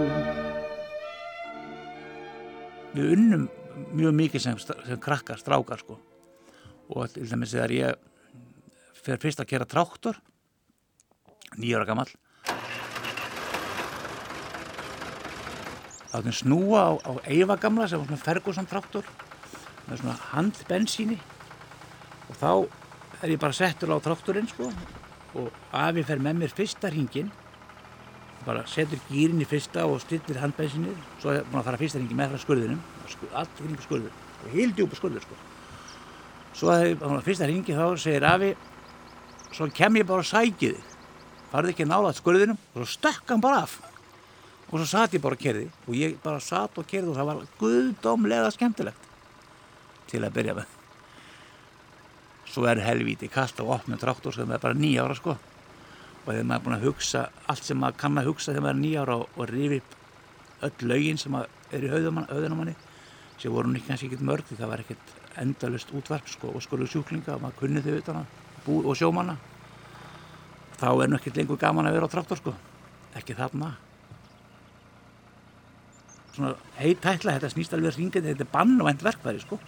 Við 2.94 3.14
unnum 3.18 3.48
mjög 3.98 4.18
mikið 4.18 4.46
sem, 4.46 4.60
sem 4.62 5.00
krakkar, 5.02 5.42
strákar 5.42 5.82
sko. 5.82 5.98
Og 6.94 7.10
til 7.14 7.26
dæmis 7.30 7.54
þegar 7.56 7.74
ég 7.74 8.10
fer 9.04 9.22
fyrst 9.22 9.42
að 9.42 9.50
gera 9.56 9.70
tráktor 9.70 10.20
nýjára 11.58 11.86
gammal 11.90 12.08
þá 16.14 16.20
þannig 16.22 16.36
snúa 16.38 16.82
á, 16.86 16.92
á 17.10 17.12
Eyva 17.26 17.56
gamla 17.58 17.88
sem 17.90 17.98
var 17.98 18.06
svona 18.06 18.22
Ferguson 18.22 18.68
tráktor 18.70 19.08
með 19.88 20.04
svona 20.04 20.18
handbensíni. 20.30 21.18
Og 22.30 22.38
þá 22.38 22.52
er 23.24 23.34
ég 23.34 23.42
bara 23.42 23.58
settur 23.58 23.96
á 23.98 23.98
tráktorinn 23.98 24.50
sko 24.52 24.70
og 25.42 25.50
afi 25.74 26.04
fer 26.06 26.22
með 26.22 26.44
mér 26.44 26.54
fyrsta 26.54 26.92
hringin 26.94 27.32
bara 28.46 28.66
setur 28.70 29.00
gýrin 29.10 29.42
í 29.42 29.48
fyrsta 29.48 29.86
og 29.90 30.02
stillir 30.04 30.40
handbensinni 30.42 30.94
svo 31.22 31.34
er 31.34 31.46
búin 31.48 31.62
að 31.62 31.68
fara 31.70 31.80
fyrsta 31.82 32.00
ringi 32.02 32.18
með 32.18 32.34
frá 32.34 32.44
skurðinum 32.44 32.82
skur, 33.12 33.30
allt 33.40 33.62
hringi 33.62 33.86
skurður 33.86 34.14
og 34.44 34.54
hildjúpa 34.54 35.00
skurður 35.00 35.26
sko. 35.26 35.38
Svo 36.54 36.74
að 36.74 36.86
það 37.02 37.16
er 37.18 37.26
fyrsta 37.28 37.50
ringi 37.50 37.78
þá 37.78 37.86
segir 38.02 38.28
afi 38.30 38.52
svo 39.54 39.70
kem 39.76 40.02
ég 40.02 40.10
bara 40.10 40.26
að 40.26 40.32
sæki 40.32 40.74
þig. 40.74 40.92
Farði 41.54 41.74
ekki 41.74 41.88
nála 41.90 42.14
skurðinum 42.18 42.60
og 42.60 42.80
svo 42.82 42.90
stökk 42.90 43.34
hann 43.34 43.44
bara 43.44 43.64
af. 43.68 43.78
Og 44.72 44.80
svo 44.80 44.90
satt 44.90 45.14
ég 45.14 45.24
bara 45.24 45.38
að 45.38 45.44
kerði 45.46 45.66
og 45.86 45.98
ég 45.98 46.20
bara 46.24 46.42
satt 46.42 46.78
og 46.82 46.88
kerði 46.90 47.14
og 47.14 47.18
það 47.20 47.30
var 47.32 47.42
guðdómlega 47.62 48.52
skemmtilegt 48.56 49.10
til 50.10 50.24
að 50.24 50.36
byrja 50.38 50.58
með. 50.58 50.78
Svo 52.54 52.68
er 52.70 52.82
helvíti 52.86 53.30
kast 53.34 53.62
á 53.62 53.64
opnum 53.66 54.02
traktor 54.02 54.34
sem 54.34 54.50
er 54.52 54.62
bara 54.62 54.78
nýja 54.78 55.06
ára 55.06 55.18
sko 55.18 55.38
og 56.24 56.30
þegar 56.32 56.48
maður 56.48 56.60
er 56.60 56.66
búin 56.66 56.78
að 56.78 56.88
hugsa 56.88 57.26
allt 57.52 57.68
sem 57.68 57.80
maður 57.80 58.00
kann 58.00 58.20
að 58.22 58.30
hugsa 58.32 58.52
þegar 58.52 58.66
maður 58.66 58.76
er 58.76 58.84
nýjára 58.84 59.18
og, 59.20 59.28
og 59.36 59.44
upp 59.78 60.00
öll 60.64 60.88
lögin 60.88 61.20
sem 61.20 61.36
er 61.36 61.84
í 61.84 61.92
höðunum 61.92 62.58
manni 62.58 62.76
sem 63.38 63.52
voru 63.52 63.68
nú 63.68 63.82
kannski 63.84 64.08
ekkert 64.08 64.24
mörg 64.24 64.48
það 64.48 64.70
var 64.70 64.84
ekkert 64.84 65.16
endalust 65.42 65.92
útvarp 65.92 66.30
sko, 66.30 66.54
og 66.54 66.64
skolu 66.64 66.88
sjúklinga 66.88 67.36
og 67.36 67.42
maður 67.44 67.60
kunni 67.60 67.82
þau 67.84 67.98
utan 67.98 68.22
að 68.22 68.38
bú 68.64 68.78
og 68.88 68.96
sjómanna 68.96 69.36
þá 70.80 70.90
er 70.92 71.10
nú 71.10 71.18
ekkert 71.18 71.40
lengur 71.40 71.60
gaman 71.60 71.88
að 71.88 71.98
vera 71.98 72.10
á 72.10 72.14
traktor 72.14 72.40
sko. 72.40 72.54
Ekki 73.18 73.36
þarna. 73.38 73.72
Svona 76.34 76.54
heitætla 76.80 77.38
þetta 77.38 77.52
snýst 77.54 77.76
alveg 77.78 77.98
ringið 77.98 78.30
þetta 78.32 78.46
er 78.46 78.52
bannvænt 78.54 79.06
verkværi 79.06 79.44
sko. 79.44 79.60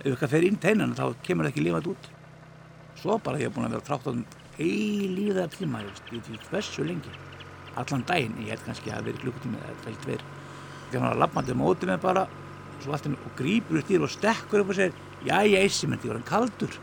Ef 0.00 0.06
eitthvað 0.12 0.34
fer 0.36 0.46
inn 0.46 0.60
teinan 0.62 0.94
þá 0.96 1.08
kemur 1.26 1.46
það 1.46 1.52
ekki 1.52 1.66
lifað 1.66 1.90
út. 1.94 2.10
Svo 3.00 3.18
bara 3.22 3.40
ég 3.42 3.50
er 3.50 3.54
búin 3.54 3.66
að 3.66 3.76
vera 3.76 3.84
á 3.84 3.88
traktorum 3.90 4.24
eilíða 4.62 5.46
tíma, 5.52 5.82
ég 5.84 6.24
veit 6.30 6.50
hversu 6.50 6.84
lengi. 6.86 7.12
Allan 7.76 8.04
daginn, 8.08 8.36
ég 8.44 8.54
held 8.54 8.64
kannski 8.64 8.90
að 8.90 8.98
það 8.98 9.08
veri 9.10 9.22
klukkutími 9.24 9.60
eða 9.60 9.78
það 9.82 9.90
held 9.90 10.10
verið 10.10 10.34
þegar 10.86 11.02
hann 11.02 11.10
var 11.10 11.20
lappandi 11.24 11.56
mótið 11.58 11.90
með 11.90 12.02
bara 12.04 12.24
alltaf, 12.86 13.12
og 13.12 13.34
grýpur 13.38 13.80
upp 13.80 13.88
dýr 13.90 14.04
og 14.06 14.12
stekkur 14.12 14.62
upp 14.62 14.72
og 14.72 14.78
segir 14.78 14.94
já 15.26 15.36
ég 15.42 15.64
eissi 15.64 15.86
ég 15.88 16.06
var 16.06 16.18
hann 16.18 16.28
kaldur. 16.28 16.78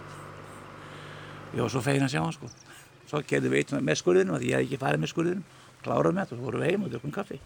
Ég 1.53 1.61
var 1.61 1.71
svo 1.71 1.81
fegin 1.85 2.05
að 2.05 2.13
sjá 2.15 2.21
hann 2.23 2.35
sko. 2.35 2.49
Svo 3.07 3.21
gerði 3.27 3.51
við 3.51 3.59
eitt 3.61 3.75
með 3.79 3.99
skurðinu 4.01 4.39
því 4.39 4.49
ég 4.49 4.57
hef 4.57 4.67
ekki 4.67 4.81
farið 4.81 5.03
með 5.03 5.13
skurðinu 5.13 5.43
kláraði 5.83 6.15
með 6.15 6.23
þetta 6.23 6.35
og 6.35 6.39
svo 6.39 6.47
vorum 6.47 6.63
við 6.63 6.71
heim 6.71 6.83
og 6.83 6.93
dökum 6.93 7.13
kaffi. 7.13 7.39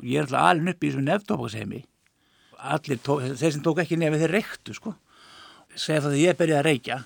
Og 0.00 0.08
ég 0.08 0.20
er 0.20 0.26
alltaf 0.26 0.48
alveg 0.48 0.74
upp 0.74 0.84
í 0.84 0.90
þessum 0.90 1.08
nefntópaksheimi 1.08 1.84
allir, 2.60 3.00
tó, 3.00 3.18
þeir 3.20 3.54
sem 3.56 3.62
tók 3.64 3.80
ekki 3.82 3.98
nefið 4.00 4.24
þeir 4.24 4.34
reyktu 4.36 4.76
sko 4.76 4.94
segja 5.76 6.04
það 6.04 6.14
að 6.14 6.22
ég 6.22 6.38
byrjaði 6.38 6.60
að 6.60 6.68
reykja 6.68 6.98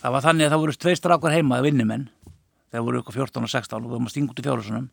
það 0.00 0.14
var 0.14 0.24
þannig 0.24 0.46
að 0.46 0.54
það 0.54 0.62
voru 0.64 0.78
tvei 0.80 0.96
strákar 0.96 1.36
heima 1.36 1.60
vinnumenn, 1.64 2.08
þeir 2.72 2.84
voru 2.86 3.02
ykkur 3.02 3.18
14 3.20 3.46
og 3.46 3.52
16 3.52 3.76
og 3.76 3.86
við 3.86 3.94
varum 3.94 4.08
að 4.08 4.14
stinga 4.14 4.34
út 4.34 4.40
í 4.40 4.46
fjórusunum 4.46 4.88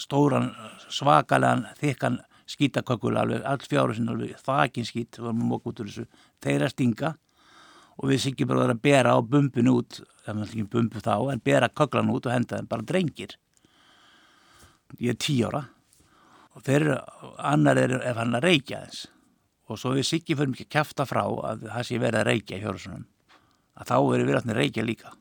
stóran, 0.00 0.50
svakalegan 0.92 1.66
þykkan 1.80 2.20
skítakökul 2.50 3.14
alveg, 3.16 3.44
all 3.46 3.60
fjórusun 3.62 4.10
alveg, 4.12 4.36
þakin 4.44 4.88
skít 4.88 5.18
við 5.18 5.28
varum 5.28 5.44
að 5.44 5.50
móka 5.52 5.70
út 5.70 5.82
úr 5.82 5.90
þessu, 5.90 6.06
þeir 6.42 6.64
að 6.66 6.72
stinga 6.74 7.12
og 8.00 8.08
við 8.10 8.22
sikki 8.24 8.48
bara 8.48 8.66
að 8.66 8.82
bera 8.82 9.14
á 9.14 9.18
bumbun 9.20 9.70
út, 9.70 10.00
það 10.24 10.40
var 10.40 10.50
ekki 10.50 10.66
bumbu 10.72 11.04
þá 11.04 11.14
en 11.32 11.44
bera 11.44 11.68
köklan 11.68 12.12
út 12.12 12.26
og 12.26 12.34
henda 12.34 12.58
þeim 12.58 12.68
bara 12.70 12.86
drengir. 12.88 13.36
Ég 14.98 15.14
er 15.14 15.20
tí 15.20 15.36
ára 15.46 15.66
og 16.56 16.64
þeir 16.66 16.88
annar 17.38 17.78
er 17.78 17.98
ef 18.00 18.18
hann 18.18 18.34
að 18.34 18.48
reykja 18.48 18.82
þess 18.86 19.08
og 19.70 19.78
svo 19.78 19.94
við 19.94 20.08
sikki 20.08 20.34
fyrir 20.34 20.52
mikið 20.52 20.70
kæfta 20.74 21.06
frá 21.06 21.22
að 21.24 21.66
það 21.68 21.86
sé 21.86 21.98
verið 22.02 22.20
að 22.20 22.30
reykja 22.32 22.58
í 22.58 22.62
fjórusunum 22.64 23.08
að 23.80 23.90
þá 23.92 23.96
eru 23.98 24.28
við 24.28 24.38
að 24.40 24.56
reykja 24.58 24.84
líka. 24.84 25.12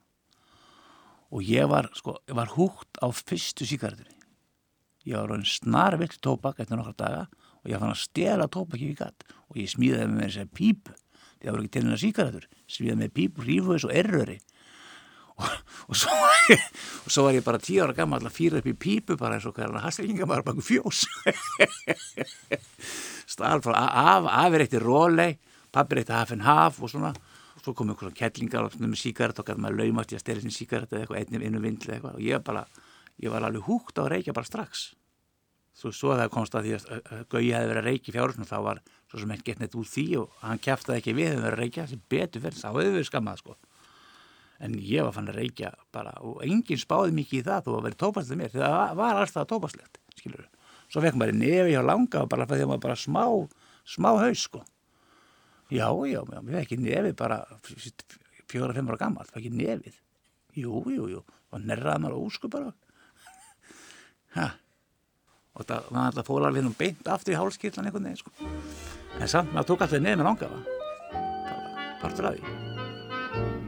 Og 1.30 1.46
ég 1.46 1.68
var 1.70 1.92
sko, 1.94 2.18
ég 2.26 2.36
var 2.36 2.56
húgt 2.56 2.98
á 2.98 3.08
fyrstu 3.14 3.68
síkartunni 3.70 4.20
ég 5.10 5.18
var 5.18 5.30
ráðin 5.32 5.48
snar 5.48 5.98
vilt 6.00 6.20
tópak 6.24 6.60
eftir 6.60 6.78
nokkra 6.78 6.96
daga 6.98 7.22
og 7.64 7.72
ég 7.72 7.82
fann 7.82 7.94
að 7.94 8.04
stela 8.04 8.48
tópaki 8.52 8.92
við 8.92 9.00
gatt 9.02 9.26
og 9.50 9.60
ég 9.60 9.72
smíðaði 9.72 10.12
með 10.14 10.26
þess 10.26 10.44
að 10.44 10.54
pípu. 10.60 10.96
Því 11.40 11.48
það 11.48 11.56
voru 11.56 11.64
ekki 11.64 11.74
til 11.74 11.84
hennar 11.84 12.02
síkartur 12.04 12.48
smíðaði 12.70 13.00
með 13.02 13.14
pípu, 13.18 13.46
rífuðis 13.48 13.88
og 13.88 13.96
erröri 13.96 14.38
og, 15.40 15.50
og, 15.88 15.98
svo 15.98 16.14
og 17.06 17.10
svo 17.10 17.26
var 17.26 17.38
ég 17.38 17.46
bara 17.46 17.62
tíu 17.64 17.84
ára 17.84 17.96
gammal 17.96 18.22
að 18.22 18.36
fýra 18.36 18.60
upp 18.60 18.68
í 18.70 18.76
pípu 18.76 19.18
bara 19.20 19.38
eins 19.38 19.48
og 19.48 19.56
hverja 19.58 19.84
haslinga 19.84 20.28
bara 20.30 20.46
baka 20.46 20.64
fjós. 20.64 21.06
Stál 23.34 23.64
frá 23.64 23.78
af, 23.80 24.28
af 24.28 24.54
er 24.58 24.66
eittir 24.66 24.84
rólei 24.84 25.38
pappir 25.72 26.02
eittir 26.02 26.18
hafinn 26.18 26.46
haf 26.46 26.82
og 26.84 26.92
svona. 26.92 27.14
Og 27.56 27.64
svo 27.64 27.74
kom 27.76 27.92
einhverjum 27.92 28.16
kettlingar 28.16 28.70
með 28.80 28.96
síkart 29.02 29.42
og 29.42 29.48
gæti 29.48 29.64
maður 29.64 29.84
laumast 29.84 30.14
í 30.14 30.18
að 30.18 30.24
stela 30.24 30.44
sinni 30.44 30.56
síkart 30.56 30.94
eða 30.94 31.04
eitthvað 31.04 31.20
einnig 31.24 31.50
innu 31.50 31.64
vindli 31.64 31.96
eitthvað. 31.96 32.16
Og 32.20 32.24
ég 32.24 32.46
bara, 32.46 32.64
ég 33.20 33.34
var 33.34 33.46
alveg 33.48 33.68
húgt 33.68 34.00
á 34.00 34.06
að 34.06 34.14
reykja 34.16 34.36
bara 34.36 34.48
strax. 34.48 34.90
Svo, 35.80 35.92
svo 35.96 36.16
það 36.16 36.32
komst 36.34 36.56
að 36.56 36.66
því 36.66 36.78
að 36.78 37.26
Gauji 37.32 37.52
hefði 37.56 37.70
verið 37.72 37.82
að 37.82 37.86
reykja 37.88 38.12
í 38.12 38.16
fjárhunum 38.16 38.48
þá 38.50 38.58
var 38.66 38.82
svo 39.10 39.20
sem 39.22 39.32
henn 39.32 39.44
gett 39.48 39.62
neitt 39.62 39.76
úr 39.80 39.88
því 39.88 40.08
og 40.20 40.42
hann 40.44 40.60
kæftaði 40.64 41.00
ekki 41.00 41.14
við 41.16 41.30
að 41.34 41.44
vera 41.46 41.56
að 41.56 41.62
reykja 41.64 41.86
sem 41.88 42.02
betur 42.12 42.44
fyrir 42.44 42.60
þá 42.60 42.68
hefði 42.68 42.96
við 42.98 43.06
skammað 43.08 43.40
sko 43.44 43.56
en 44.60 44.78
ég 44.84 45.06
var 45.06 45.16
fann 45.16 45.30
að 45.32 45.40
reykja 45.40 45.74
bara 45.96 46.14
og 46.26 46.44
enginn 46.46 46.82
spáði 46.82 47.16
mikið 47.16 47.42
í 47.42 47.46
það 47.48 47.66
þó 47.66 47.74
að 47.78 47.84
verið 47.88 48.00
tópaslegt 48.04 48.42
mér 48.42 48.54
því 48.54 48.64
það 48.66 48.96
var 49.00 49.22
alltaf 49.24 49.50
tópaslegt 49.50 50.02
skilur 50.20 50.44
við 50.44 50.56
svo 50.90 51.04
fekk 51.04 51.18
maður 51.20 51.38
nefi 51.40 51.74
hjá 51.74 51.82
langa 51.86 52.24
og 52.24 52.30
bara 52.32 52.48
því 52.50 52.64
að 52.64 52.72
maður 52.72 52.86
bara 52.88 53.00
smá, 53.00 53.24
smá 53.88 54.10
haus 54.18 54.46
sko. 54.48 54.64
Já, 55.70 55.86
já, 56.10 56.22
já, 56.26 56.40
mér 56.42 56.64
fekk 56.64 56.82
nefi 56.82 57.12
bara 57.18 57.42
fjóra-fimm 58.50 58.90
ára 58.90 59.02
gammal, 59.04 59.28
fekk 59.30 59.52
nefið. 59.54 60.00
Jú, 60.58 60.82
jú, 60.90 61.06
jú, 61.14 61.22
og 61.54 61.62
nerraði 61.66 62.06
maður 62.06 62.24
ósku 62.26 62.52
bara. 62.52 62.74
Ha, 64.30 64.44
og 65.58 65.66
það 65.66 65.88
var 65.90 66.04
alltaf 66.04 66.28
fólarvinnum 66.30 66.76
beint 66.78 67.08
aftur 67.10 67.34
í 67.34 67.40
hálskillan 67.40 67.90
einhvern 67.90 68.12
veginn 68.12 68.22
sko. 68.22 68.34
En 69.18 69.30
samt, 69.30 69.54
maður 69.56 69.74
tók 69.74 69.86
alltaf 69.88 70.06
nefið 70.06 70.22
með 70.22 70.30
langafa. 70.30 70.64
Það 71.10 71.78
var 71.78 72.02
partur 72.04 72.30
af 72.30 72.38
því. 72.38 72.69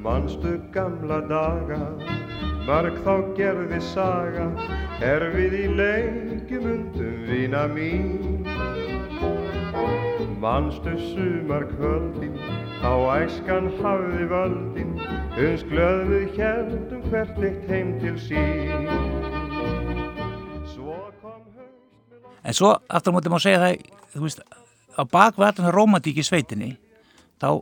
Manstu 0.01 0.55
gamla 0.73 1.19
daga, 1.29 1.77
marg 2.65 2.95
þá 3.05 3.11
gerði 3.37 3.77
saga, 3.85 4.47
er 5.05 5.27
við 5.35 5.53
í 5.59 5.65
leikjum 5.77 6.63
undum 6.71 7.19
vina 7.27 7.67
mín. 7.69 8.47
Manstu 10.41 10.95
sumar 11.11 11.67
kvöldin, 11.75 12.33
á 12.81 12.97
æskan 13.19 13.69
hafði 13.77 14.25
völdin, 14.31 14.95
uns 15.37 15.67
glöð 15.69 16.01
við 16.09 16.33
heldum 16.39 17.05
hvert 17.13 17.37
eitt 17.45 17.69
heim 17.69 17.93
til 18.01 18.17
sín. 18.25 18.89
Svo 20.73 20.97
En 22.41 22.57
svo, 22.57 22.73
aftur 22.89 23.13
á 23.13 23.15
móti 23.19 23.29
má 23.29 23.37
segja 23.37 23.61
það, 23.67 23.85
þú 24.15 24.25
veist, 24.25 24.41
á 24.97 25.01
bakvið 25.05 25.47
allan 25.51 25.75
romantík 25.77 26.17
í 26.17 26.25
sveitinni, 26.25 26.73
þá 27.37 27.61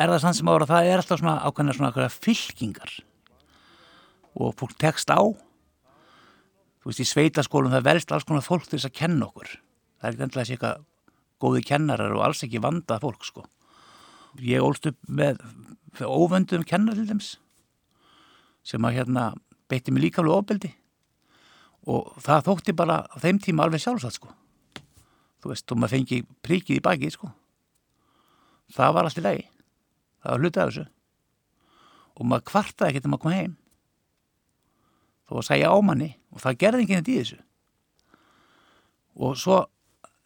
er 0.00 0.12
það 0.14 0.22
sann 0.22 0.36
sem 0.38 0.48
ára 0.48 0.64
að 0.64 0.72
það 0.72 0.88
er 0.88 1.02
alltaf 1.02 1.20
svona 1.20 1.36
ákveðna 1.44 1.76
svona 1.76 2.08
fylkingar. 2.14 2.92
Og 4.40 4.54
fólk 4.56 4.76
tekst 4.80 5.10
á. 5.12 5.20
Þú 6.80 6.88
veist 6.88 7.02
í 7.02 7.08
sveitaskólum 7.08 7.74
það 7.74 7.88
velst 7.90 8.14
alls 8.14 8.24
konar 8.24 8.46
fólk 8.46 8.64
til 8.64 8.78
þess 8.78 8.88
að 8.88 8.96
kenna 8.96 9.28
okkur. 9.28 9.50
Það 10.00 10.08
er 10.08 10.14
ekki 10.14 10.24
endilega 10.24 10.44
þessi 10.46 10.56
eitthvað 10.56 10.86
góði 11.40 11.62
kennarar 11.68 12.16
og 12.16 12.24
alls 12.24 12.44
ekki 12.46 12.62
vandað 12.64 13.04
fólk 13.04 13.28
sko. 13.28 13.44
Ég 14.40 14.64
ólst 14.64 14.88
upp 14.88 14.98
með 15.10 15.42
óvönduðum 16.00 16.66
kennar 16.68 16.96
til 16.96 17.08
dæmis 17.08 17.34
sem 18.64 18.84
að 18.84 19.00
hérna 19.00 19.30
beitti 19.68 19.92
mig 19.92 20.06
líka 20.06 20.22
alveg 20.22 20.36
ofbeldi. 20.36 20.72
Og 21.90 22.12
það 22.20 22.44
þótti 22.48 22.76
bara 22.76 23.02
á 23.04 23.16
þeim 23.20 23.40
tíma 23.42 23.66
alveg 23.66 23.82
sjálfsagt 23.82 24.20
sko. 24.20 24.32
Þú 25.40 25.52
veist, 25.52 25.72
og 25.72 25.80
maður 25.80 25.96
fengi 25.96 26.24
príkið 26.44 26.78
í 26.78 26.84
bakið 26.84 27.16
sko. 27.16 27.30
Það 28.70 28.94
var 28.96 29.08
allt 29.08 29.20
í 29.20 29.24
lagi 29.24 29.48
það 30.20 30.32
var 30.32 30.44
hlutað 30.44 30.62
af 30.62 30.70
þessu. 30.70 30.86
Og 32.20 32.28
maður 32.28 32.46
kvartaði 32.50 32.92
ekkert 32.92 33.08
um 33.08 33.16
að 33.16 33.22
koma 33.24 33.36
heim. 33.38 33.56
Þó 35.30 35.34
að 35.40 35.46
segja 35.48 35.72
ámanni 35.72 36.10
og 36.30 36.42
það 36.44 36.60
gerði 36.64 36.84
enginn 36.84 37.00
þetta 37.00 37.12
í 37.12 37.18
þessu. 37.20 37.40
Og 39.20 39.36
svo 39.40 39.58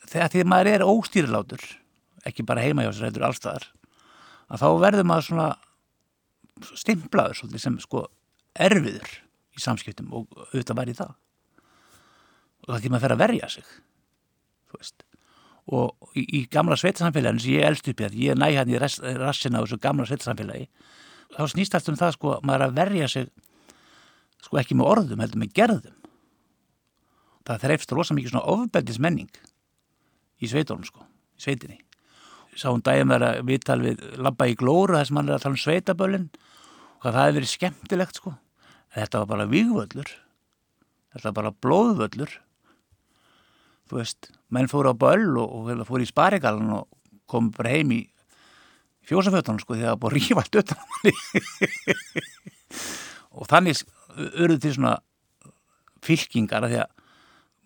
þegar 0.04 0.32
því 0.32 0.44
maður 0.50 0.70
er 0.72 0.86
óstýrilátur 0.86 1.64
ekki 2.28 2.46
bara 2.46 2.64
heima 2.64 2.84
hjá 2.84 2.92
sér 2.92 3.08
heldur 3.08 3.26
allstaðar 3.28 3.68
að 4.48 4.60
þá 4.60 4.68
verður 4.82 5.08
maður 5.08 5.26
svona 5.28 5.48
stimplaður 6.78 7.38
svolítið 7.38 7.64
sem 7.64 7.78
sko 7.82 8.04
erfiður 8.54 9.10
í 9.54 9.62
samskiptum 9.62 10.12
og 10.14 10.28
auðvitað 10.50 10.78
væri 10.78 10.96
það. 10.98 11.14
Og 12.64 12.70
það 12.70 12.80
því 12.84 12.92
maður 12.92 13.04
fer 13.04 13.14
að 13.14 13.22
verja 13.24 13.50
sig 13.54 13.72
þú 14.74 14.80
veist 14.80 15.03
og 15.72 16.12
í, 16.12 16.24
í 16.24 16.40
gamla 16.52 16.76
sveitsamfélaginu 16.76 17.40
sem 17.40 17.56
ég 17.56 17.68
elst 17.68 17.88
upp 17.88 18.02
í 18.02 18.06
að 18.08 18.18
ég 18.20 18.36
næ 18.36 18.50
hann 18.58 18.72
í 18.72 18.80
rassina 18.80 19.60
á 19.60 19.64
þessu 19.64 19.80
gamla 19.80 20.06
sveitsamfélagi 20.08 20.68
þá 21.34 21.42
snýst 21.50 21.74
allt 21.76 21.90
um 21.90 21.98
það 21.98 22.16
sko 22.18 22.36
maður 22.46 22.66
að 22.68 22.76
verja 22.78 23.08
sig 23.10 23.30
sko 24.44 24.60
ekki 24.60 24.76
með 24.76 24.90
orðum 24.92 25.24
heldur 25.24 25.40
með 25.40 25.54
gerðum. 25.56 25.96
Það 27.44 27.64
þreifst 27.64 27.94
rosa 27.96 28.16
mikið 28.16 28.34
svona 28.34 28.52
ofbeldismenning 28.54 29.40
í 30.40 30.48
sveitónum 30.48 30.86
sko, 30.88 31.04
í 31.36 31.44
sveitinni. 31.44 31.80
Sá 32.54 32.68
hún 32.70 32.84
daginn 32.84 33.10
vera 33.10 33.34
viðtal 33.44 33.80
við 33.82 34.02
labba 34.20 34.46
í 34.48 34.56
glóru 34.58 34.96
þess 34.96 35.10
að 35.10 35.16
mann 35.16 35.30
er 35.30 35.36
að 35.36 35.44
tala 35.44 35.56
um 35.56 35.62
sveitaböllin 35.64 36.28
og 37.02 37.08
það 37.08 37.20
hefur 37.20 37.38
verið 37.38 37.52
skemmtilegt 37.52 38.20
sko. 38.20 38.34
En 38.94 39.02
þetta 39.02 39.22
var 39.22 39.30
bara 39.32 39.48
vígvöllur. 39.50 40.12
Þetta 41.14 41.30
var 41.30 41.36
bara 41.40 41.54
blóðvöllur 41.66 42.36
þú 43.90 44.00
veist 44.00 44.30
menn 44.54 44.70
fóru 44.70 44.92
á 44.92 44.94
böll 44.96 45.38
og, 45.40 45.70
og 45.70 45.86
fóru 45.88 46.04
í 46.04 46.10
sparigalan 46.10 46.72
og 46.78 46.88
kom 47.30 47.50
bara 47.54 47.74
heim 47.74 47.92
í 47.94 48.00
fjósafötunum 49.04 49.60
sko 49.60 49.76
því 49.76 49.84
að 49.84 49.90
það 49.92 50.00
búið 50.02 50.10
að 50.10 50.16
rífa 50.18 50.44
allt 50.44 50.58
utan 50.60 50.80
og 53.38 53.50
þannig 53.50 53.82
öruð 54.14 54.62
til 54.62 54.74
svona 54.76 54.94
fylkingar 56.04 56.66
að 56.66 56.74
því 56.74 56.80
að 56.84 56.94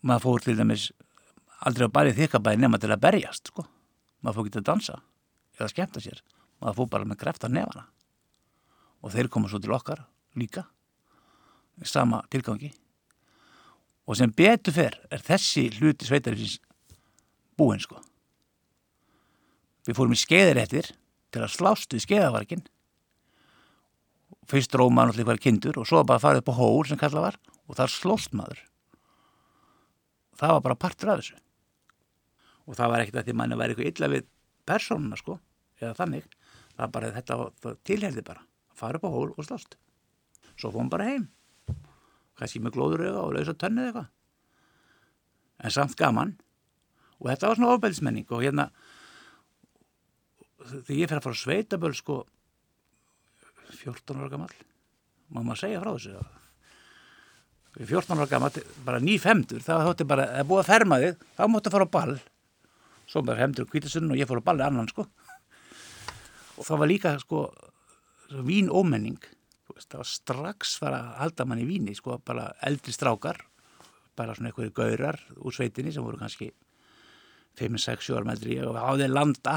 maður 0.09 0.25
fór 0.25 0.45
til 0.45 0.57
dæmis 0.59 0.89
aldrei 1.67 1.89
að 1.89 1.95
bæri 1.95 2.17
þykabæði 2.17 2.63
nema 2.63 2.81
til 2.81 2.91
að 2.95 3.03
berjast 3.03 3.51
sko. 3.51 3.65
Maður 4.23 4.37
fór 4.37 4.49
ekki 4.49 4.61
að 4.61 4.69
dansa 4.71 4.99
eða 5.59 5.71
skemmta 5.73 6.03
sér. 6.03 6.23
Maður 6.63 6.81
fór 6.81 6.91
bara 6.95 7.09
með 7.09 7.21
grefta 7.23 7.51
nefana. 7.51 7.87
Og 9.03 9.15
þeir 9.15 9.31
koma 9.31 9.51
svo 9.51 9.61
til 9.63 9.75
okkar 9.75 10.05
líka. 10.39 10.67
Sama 11.87 12.25
tilgangi 12.31 12.73
og 14.09 14.17
sem 14.17 14.33
betur 14.33 14.73
fer 14.73 14.97
er 15.13 15.21
þessi 15.25 15.67
hluti 15.77 16.09
sveitarins 16.09 16.57
búinn 17.61 17.83
sko. 17.83 18.01
Við 19.85 19.97
fórum 19.99 20.17
í 20.17 20.21
skeiðaréttir 20.21 20.89
til 21.33 21.43
að 21.45 21.53
slást 21.53 21.93
við 21.93 22.07
skeiðavarkin 22.07 22.65
fyrst 24.49 24.73
róman 24.81 25.13
allir 25.13 25.29
var 25.29 25.41
kindur 25.41 25.77
og 25.81 25.89
svo 25.89 26.01
bara 26.09 26.23
farið 26.23 26.41
upp 26.41 26.53
á 26.57 26.61
hól 26.61 26.89
sem 26.89 27.01
kalla 27.01 27.27
var 27.27 27.37
og 27.69 27.77
þar 27.77 27.93
slóst 27.93 28.33
maður. 28.37 28.63
Það 30.41 30.55
var 30.57 30.65
bara 30.65 30.81
partur 30.81 31.13
af 31.13 31.21
þessu. 31.21 31.37
Og 32.69 32.77
það 32.79 32.93
var 32.93 33.03
ekkert 33.03 33.21
að 33.21 33.29
því 33.29 33.37
manni 33.37 33.59
væri 33.61 33.75
eitthvað 33.75 33.91
illa 33.93 34.13
við 34.15 34.29
persónuna 34.69 35.19
sko 35.21 35.37
eða 35.81 35.97
þannig, 36.01 36.25
það 36.77 36.95
bara 36.95 37.11
þetta 37.17 37.75
tilheldi 37.87 38.25
bara, 38.25 38.45
farið 38.77 39.01
upp 39.03 39.09
á 39.09 39.17
hól 39.17 39.29
og 39.35 39.45
slást. 39.45 39.77
Svo 40.57 40.73
fórum 40.73 40.89
bara 40.93 41.11
heim 41.11 41.29
kannski 42.39 42.63
með 42.63 42.77
glóður 42.77 43.07
eða 43.11 43.25
og 43.25 43.35
lausa 43.37 43.57
tönnu 43.59 43.83
eða 43.83 43.89
eitthvað. 43.89 44.09
En 45.59 45.75
samt 45.75 45.99
gaman. 45.99 46.37
Og 47.19 47.31
þetta 47.33 47.51
var 47.51 47.59
svona 47.59 47.75
ofbeldsmenning 47.75 48.29
og 48.31 48.45
hérna 48.45 48.69
þegar 50.69 50.99
ég 50.99 51.11
fer 51.11 51.19
að 51.19 51.25
fara 51.27 51.37
að 51.37 51.43
sveita 51.43 51.79
böl 51.81 51.95
sko 51.97 52.19
14 53.79 54.19
ára 54.19 54.31
gammal 54.33 54.51
má 55.29 55.41
maður 55.43 55.61
segja 55.63 55.81
frá 55.83 55.91
þessu 55.95 57.87
14 57.89 58.19
ára 58.19 58.29
gammal, 58.31 58.51
bara 58.85 59.01
ný 59.03 59.19
femtur 59.23 59.63
það 59.63 59.87
þótti 59.91 60.09
bara, 60.09 60.27
það 60.39 60.51
búið 60.51 60.63
að 60.63 60.71
ferma 60.73 61.01
þig 61.03 61.25
þá 61.37 61.43
mótti 61.53 61.71
að 61.71 61.75
fara 61.77 61.87
á 61.87 61.95
ball. 61.95 62.15
Svo 63.09 63.23
bara 63.25 63.41
femtur 63.45 63.69
kvítasunn 63.71 64.11
og 64.11 64.19
ég 64.19 64.29
fór 64.29 64.43
á 64.43 64.49
balli 64.49 64.65
annan 64.67 64.89
sko. 64.91 65.05
Og 66.59 66.67
það 66.67 66.81
var 66.83 66.91
líka 66.91 67.13
sko 67.23 67.45
vín 68.45 68.73
ómenning 68.73 69.21
strax 69.81 70.77
fara 70.81 71.01
að 71.01 71.15
halda 71.23 71.47
mann 71.49 71.63
í 71.63 71.69
víni 71.69 71.95
sko 71.97 72.19
bara 72.25 72.51
eldri 72.67 72.93
strákar 72.95 73.41
bara 74.19 74.35
svona 74.35 74.51
einhverju 74.51 74.75
gaurar 74.75 75.19
úr 75.39 75.55
sveitinni 75.55 75.93
sem 75.95 76.05
voru 76.05 76.19
kannski 76.19 76.51
5-6 77.59 78.13
ára 78.15 78.27
með 78.27 78.45
því 78.45 78.57
og 78.67 78.79
þeir 79.01 79.13
landa. 79.13 79.57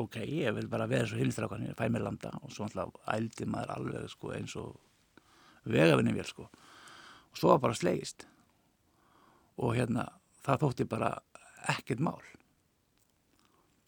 Ok, 0.00 0.18
ég 0.26 0.54
vil 0.56 0.68
bara 0.68 0.88
vera 0.90 1.06
svo 1.08 1.20
hilstrákan 1.20 1.68
fæ 1.78 1.86
mér 1.92 2.04
landa. 2.04 2.32
Og 2.42 2.52
svo 2.52 2.66
alltaf 2.66 2.96
ældi 3.14 3.46
maður 3.48 3.74
alveg 3.76 4.08
sko 4.12 4.32
eins 4.36 4.56
og 4.60 4.74
vegafinni 5.70 6.16
vel 6.16 6.28
sko. 6.28 6.48
Og 7.30 7.40
svo 7.40 7.52
var 7.52 7.62
bara 7.62 7.78
slegist. 7.78 8.26
Og 9.60 9.76
hérna 9.78 10.08
það 10.44 10.64
þótti 10.64 10.88
bara 10.90 11.12
ekkert 11.72 12.02
mál. 12.04 12.20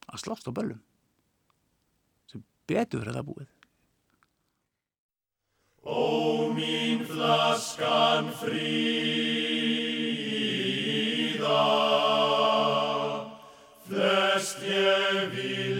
Að 0.06 0.22
slást 0.22 0.48
á 0.48 0.52
böllum. 0.54 0.80
Sem 2.30 2.44
betur 2.68 3.02
fyrir 3.02 3.18
það 3.18 3.30
búið 3.32 3.55
Ó 5.86 6.50
mín 6.50 7.06
flaskan 7.06 8.32
fríða, 8.34 9.06
flest 13.86 14.58
ég 14.66 15.30
vildi 15.30 15.75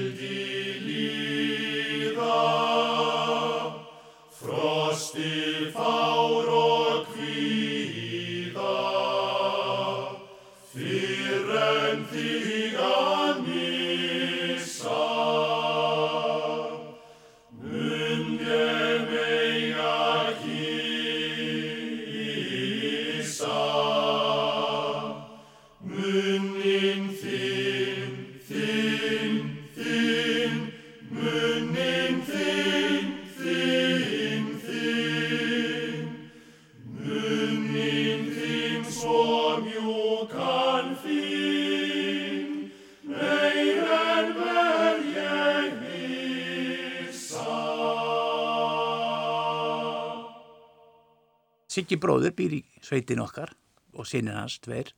Siggi 51.86 52.00
bróður 52.02 52.32
býr 52.34 52.54
í 52.56 52.58
sveitin 52.82 53.20
okkar 53.22 53.52
og 53.94 54.08
sinnin 54.10 54.34
hans, 54.34 54.56
tveir. 54.58 54.88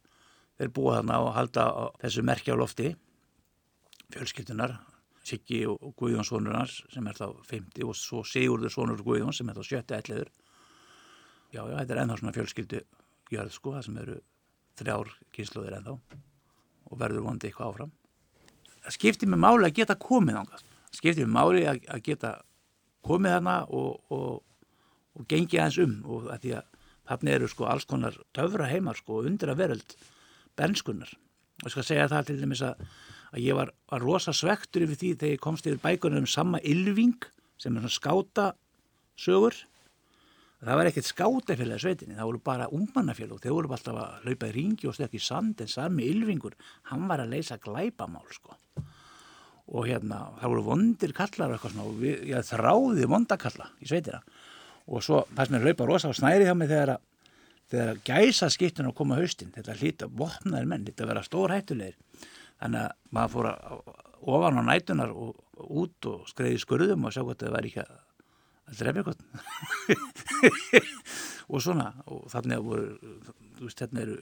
Þeir 0.57 0.71
búa 0.73 0.95
þarna 0.97 1.19
og 1.21 1.35
halda 1.37 1.65
þessu 2.01 2.23
merkja 2.25 2.55
á 2.57 2.61
lofti. 2.63 2.95
Fjölskyldunar 4.15 4.73
Siggi 5.21 5.67
og 5.69 5.93
Guðjón 6.01 6.25
sonur 6.25 6.57
hans 6.57 6.79
sem 6.89 7.05
er 7.13 7.19
þá 7.19 7.27
50 7.51 7.85
og 7.85 7.93
svo 8.01 8.23
Sigurður 8.25 8.73
sonur 8.73 9.05
Guðjón 9.05 9.37
sem 9.37 9.53
er 9.53 9.61
þá 9.61 9.69
sjötti 9.69 9.99
ætliður 9.99 10.33
já, 11.53 11.61
já, 11.61 11.75
þetta 11.75 11.93
er 11.93 12.03
ennþá 12.07 12.19
svona 12.23 12.35
fjölskyldu 12.39 12.83
jörð 13.37 13.53
sko, 13.59 13.77
það 13.77 13.87
sem 13.91 14.01
eru 14.07 14.19
þrjár 14.81 15.15
kynsluðir 15.37 15.79
ennþá 15.83 15.99
og 16.89 17.05
verður 17.05 17.29
vondi 17.29 17.51
eitthvað 17.51 17.75
áfram. 17.75 17.95
Það 18.81 18.97
skiptir 18.97 19.29
mig 19.29 19.45
máli 19.45 19.69
að 19.69 19.77
geta 19.83 20.01
komið 20.09 20.41
ángast 20.41 20.73
það 20.89 21.01
skiptir 21.03 21.29
mig 21.29 21.37
máli 21.37 21.69
að, 21.69 21.85
geta 22.09 22.37
komið 23.05 23.37
þarna 23.37 23.61
og, 23.69 24.01
og 24.09 24.45
og 25.19 25.27
gengi 25.27 25.59
aðeins 25.59 25.81
um 25.83 25.95
og 26.07 26.29
að 26.33 26.45
því 26.45 26.53
að 26.59 26.75
þarna 27.09 27.35
eru 27.37 27.49
sko 27.51 27.69
alls 27.71 27.89
konar 27.89 28.19
töfra 28.37 28.69
heimar 28.71 28.99
sko 28.99 29.23
undir 29.25 29.53
að 29.53 29.63
veröld 29.65 29.97
benskunnar 30.59 31.11
og 31.63 31.67
ég 31.67 31.75
skal 31.75 31.87
segja 31.87 32.11
það 32.13 32.29
til 32.29 32.39
dæmis 32.43 32.63
að, 32.67 32.85
að 33.33 33.43
ég 33.45 33.59
var, 33.59 33.73
var 33.91 34.05
rosa 34.05 34.35
svektur 34.37 34.87
yfir 34.87 35.01
því 35.01 35.15
þegar 35.17 35.35
ég 35.35 35.45
komst 35.49 35.67
yfir 35.67 35.83
bækunar 35.83 36.23
um 36.23 36.31
sama 36.31 36.63
ylving 36.63 37.19
sem 37.59 37.75
er 37.75 37.83
svona 37.83 37.97
skáta 37.97 38.47
sögur 39.19 39.57
það 40.59 40.81
var 40.81 40.89
ekkert 40.91 41.07
skátafélagi 41.07 41.83
sveitinni, 41.85 42.17
það 42.19 42.31
voru 42.33 42.41
bara 42.49 42.69
ungmannafélag 42.75 43.37
og 43.37 43.43
þeir 43.45 43.55
voru 43.55 43.75
alltaf 43.75 43.99
að 44.03 44.25
hlaupa 44.27 44.49
í 44.49 44.55
ringi 44.57 44.89
og 44.91 44.97
stökk 44.97 45.15
í 45.15 45.23
sand 45.23 45.63
en 45.63 45.71
sami 45.71 46.09
ylvingur, 46.11 46.57
hann 46.91 47.07
var 47.11 47.23
að 47.23 47.37
leysa 47.37 47.61
glæpamál 47.63 48.27
sko. 48.35 48.57
Og 49.69 49.87
hérna, 49.87 50.25
það 50.41 50.55
voru 50.55 50.65
vondir 50.67 51.15
kallar 51.15 51.53
og 51.53 51.59
eitthvað 51.59 51.75
svona 51.77 51.87
og 51.87 52.03
ég 52.33 52.49
þráði 52.49 53.11
vondakalla 53.13 53.69
í 53.79 53.91
sveitina 53.91 54.23
og 54.89 55.05
svo 55.05 55.23
fannst 55.37 55.53
mér 55.53 55.69
hlaupa 55.69 55.87
rosa 55.89 56.11
á 56.11 56.17
snæri 56.17 56.49
hjá 56.49 56.57
mig 56.57 56.71
þegar 56.71 56.97
að 56.97 57.07
þegar 57.69 58.03
gæsa 58.07 58.49
skiptun 58.53 58.89
að 58.89 58.97
koma 58.97 59.19
haustin, 59.19 59.53
þetta 59.53 59.77
hlýta 59.77 60.09
vopnaðir 60.09 60.69
menn, 60.71 60.87
þetta 60.89 61.09
vera 61.11 61.25
stór 61.27 61.53
hættulegir 61.53 61.99
þannig 62.59 62.87
að 62.87 62.95
maður 63.15 63.35
fór 63.35 63.49
að 63.51 63.59
ofan 64.35 64.61
á 64.61 64.63
nætunar 64.67 65.13
og 65.13 65.69
út 65.83 66.09
og 66.09 66.25
skreiði 66.31 66.63
skurðum 66.63 67.07
og 67.07 67.15
sjá 67.15 67.23
hvað 67.23 67.37
þetta 67.37 67.55
væri 67.55 67.73
ekki 67.73 67.85
að, 67.85 68.01
drefa 68.79 69.03
eitthvað 69.03 69.21
og 71.53 71.63
svona 71.65 71.93
og 72.09 72.27
þannig 72.33 72.59
að 72.59 72.67
voru, 72.67 73.15
þú 73.59 73.69
veist, 73.69 73.85
þetta 73.85 74.03
eru 74.03 74.17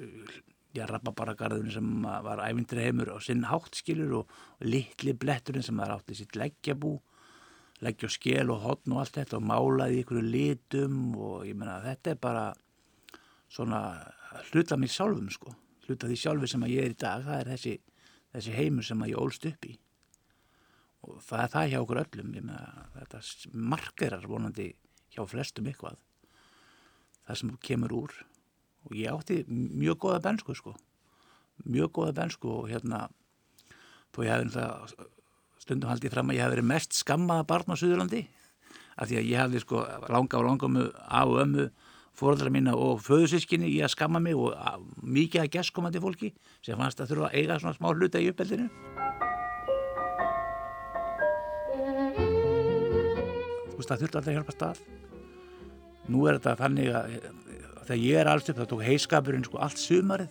já, 0.77 0.85
rababaragarðurinn 0.91 1.75
sem 1.75 2.07
var 2.27 2.43
ævindri 2.45 2.87
heimur 2.87 3.15
á 3.15 3.19
sinn 3.25 3.47
hátt 3.49 3.79
skilur 3.79 4.21
og, 4.21 4.39
og 4.59 4.69
litli 4.69 5.15
bletturinn 5.17 5.67
sem 5.67 5.79
var 5.79 5.95
átt 5.97 6.13
í 6.13 6.19
sitt 6.19 6.37
leggjabú 6.39 6.97
leggja 7.85 8.09
skél 8.12 8.51
og 8.53 8.62
hotn 8.65 8.95
og 8.95 9.03
allt 9.03 9.19
þetta 9.19 9.39
og 9.39 9.49
málaði 9.51 10.03
ykkur 10.03 10.23
litum 10.25 11.17
og 11.17 11.45
ég 11.49 11.57
menna 11.59 11.81
þetta 11.85 12.15
er 12.15 12.21
bara 12.21 12.45
svona 13.53 13.81
hluta 14.51 14.79
mér 14.81 14.93
sjálfum 14.93 15.29
sko. 15.33 15.53
Hluta 15.87 16.09
því 16.09 16.17
sjálfi 16.21 16.51
sem 16.51 16.65
að 16.67 16.75
ég 16.75 16.87
er 16.87 16.95
í 16.95 17.01
dag 17.01 17.27
það 17.27 17.41
er 17.41 17.51
þessi, 17.55 17.75
þessi 18.35 18.57
heimur 18.57 18.87
sem 18.87 19.05
að 19.05 19.12
ég 19.12 19.21
ólst 19.23 19.47
upp 19.51 19.69
í. 19.69 19.75
Og 21.07 21.21
það 21.23 21.43
er 21.43 21.53
það 21.53 21.69
hjá 21.73 21.79
okkur 21.83 22.03
öllum 22.03 22.33
ég 22.35 22.47
menna 22.49 22.89
þetta 22.97 23.23
markerar 23.75 24.27
vonandi 24.27 24.71
hjá 25.15 25.23
flestum 25.29 25.69
eitthvað 25.71 26.01
það 27.27 27.41
sem 27.43 27.55
kemur 27.69 27.95
úr. 27.97 28.17
Og 28.87 28.97
ég 28.97 29.12
átti 29.12 29.43
mjög 29.51 30.01
goða 30.07 30.23
bensku 30.25 30.57
sko. 30.57 30.75
Mjög 31.67 31.93
goða 32.01 32.17
bensku 32.17 32.51
og 32.53 32.71
hérna 32.71 33.07
þó 34.15 34.25
ég 34.25 34.33
hefði 34.33 34.53
það 34.57 34.97
stundum 35.67 35.91
haldið 35.91 36.15
fram 36.15 36.31
að 36.31 36.39
ég 36.39 36.47
hef 36.47 36.55
verið 36.55 36.69
mest 36.71 36.95
skammaða 36.95 37.47
barn 37.51 37.75
á 37.75 37.77
Suðurlandi 37.77 38.23
af 38.97 39.11
því 39.11 39.19
að 39.19 39.29
ég 39.29 39.41
hafði 39.43 39.63
sko 39.65 39.83
langa 40.15 40.39
og 40.39 40.47
langa 40.47 40.71
með 40.71 40.93
á 41.11 41.23
ömmu 41.27 41.67
fóröldra 42.17 42.53
mína 42.55 42.77
og 42.79 43.03
föðusískinni 43.05 43.69
í 43.75 43.81
að 43.85 43.93
skamma 43.93 44.23
mig 44.23 44.39
og 44.39 44.55
mikið 45.03 45.43
að 45.43 45.51
gesskomandi 45.59 46.01
fólki 46.01 46.31
sem 46.65 46.79
fannst 46.79 47.03
að 47.03 47.11
þurfa 47.13 47.29
að 47.29 47.41
eiga 47.43 47.59
svona 47.61 47.77
smá 47.77 47.91
hluta 47.91 48.23
í 48.23 48.31
uppeldinu. 48.31 48.71
Þú 53.67 53.75
veist 53.77 53.91
það 53.91 54.07
þurfti 54.07 54.17
alltaf 54.17 54.31
að 54.31 54.39
hjálpa 54.39 54.57
stað 54.57 54.87
Nú 56.07 56.23
er 56.31 56.39
þetta 56.39 56.55
þannig 56.61 56.93
að 56.95 57.15
þegar 57.89 58.01
ég 58.05 58.21
er 58.21 58.31
alls 58.31 58.49
upp 58.51 58.61
þá 58.61 58.69
tók 58.71 58.87
heiskapurinn 58.87 59.45
sko 59.47 59.59
allt 59.63 59.81
sumarið. 59.83 60.31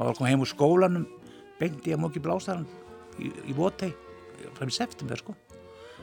Maður 0.00 0.18
kom 0.18 0.28
heim 0.30 0.42
úr 0.44 0.50
skólanum 0.50 1.06
beinti 1.60 1.92
að 1.92 2.02
móki 2.02 2.22
blástaran 2.24 2.66
í, 3.20 3.30
í 3.52 3.56
votei 3.56 3.92
fram 4.56 4.70
í 4.70 4.76
september 4.76 5.20
sko. 5.20 5.34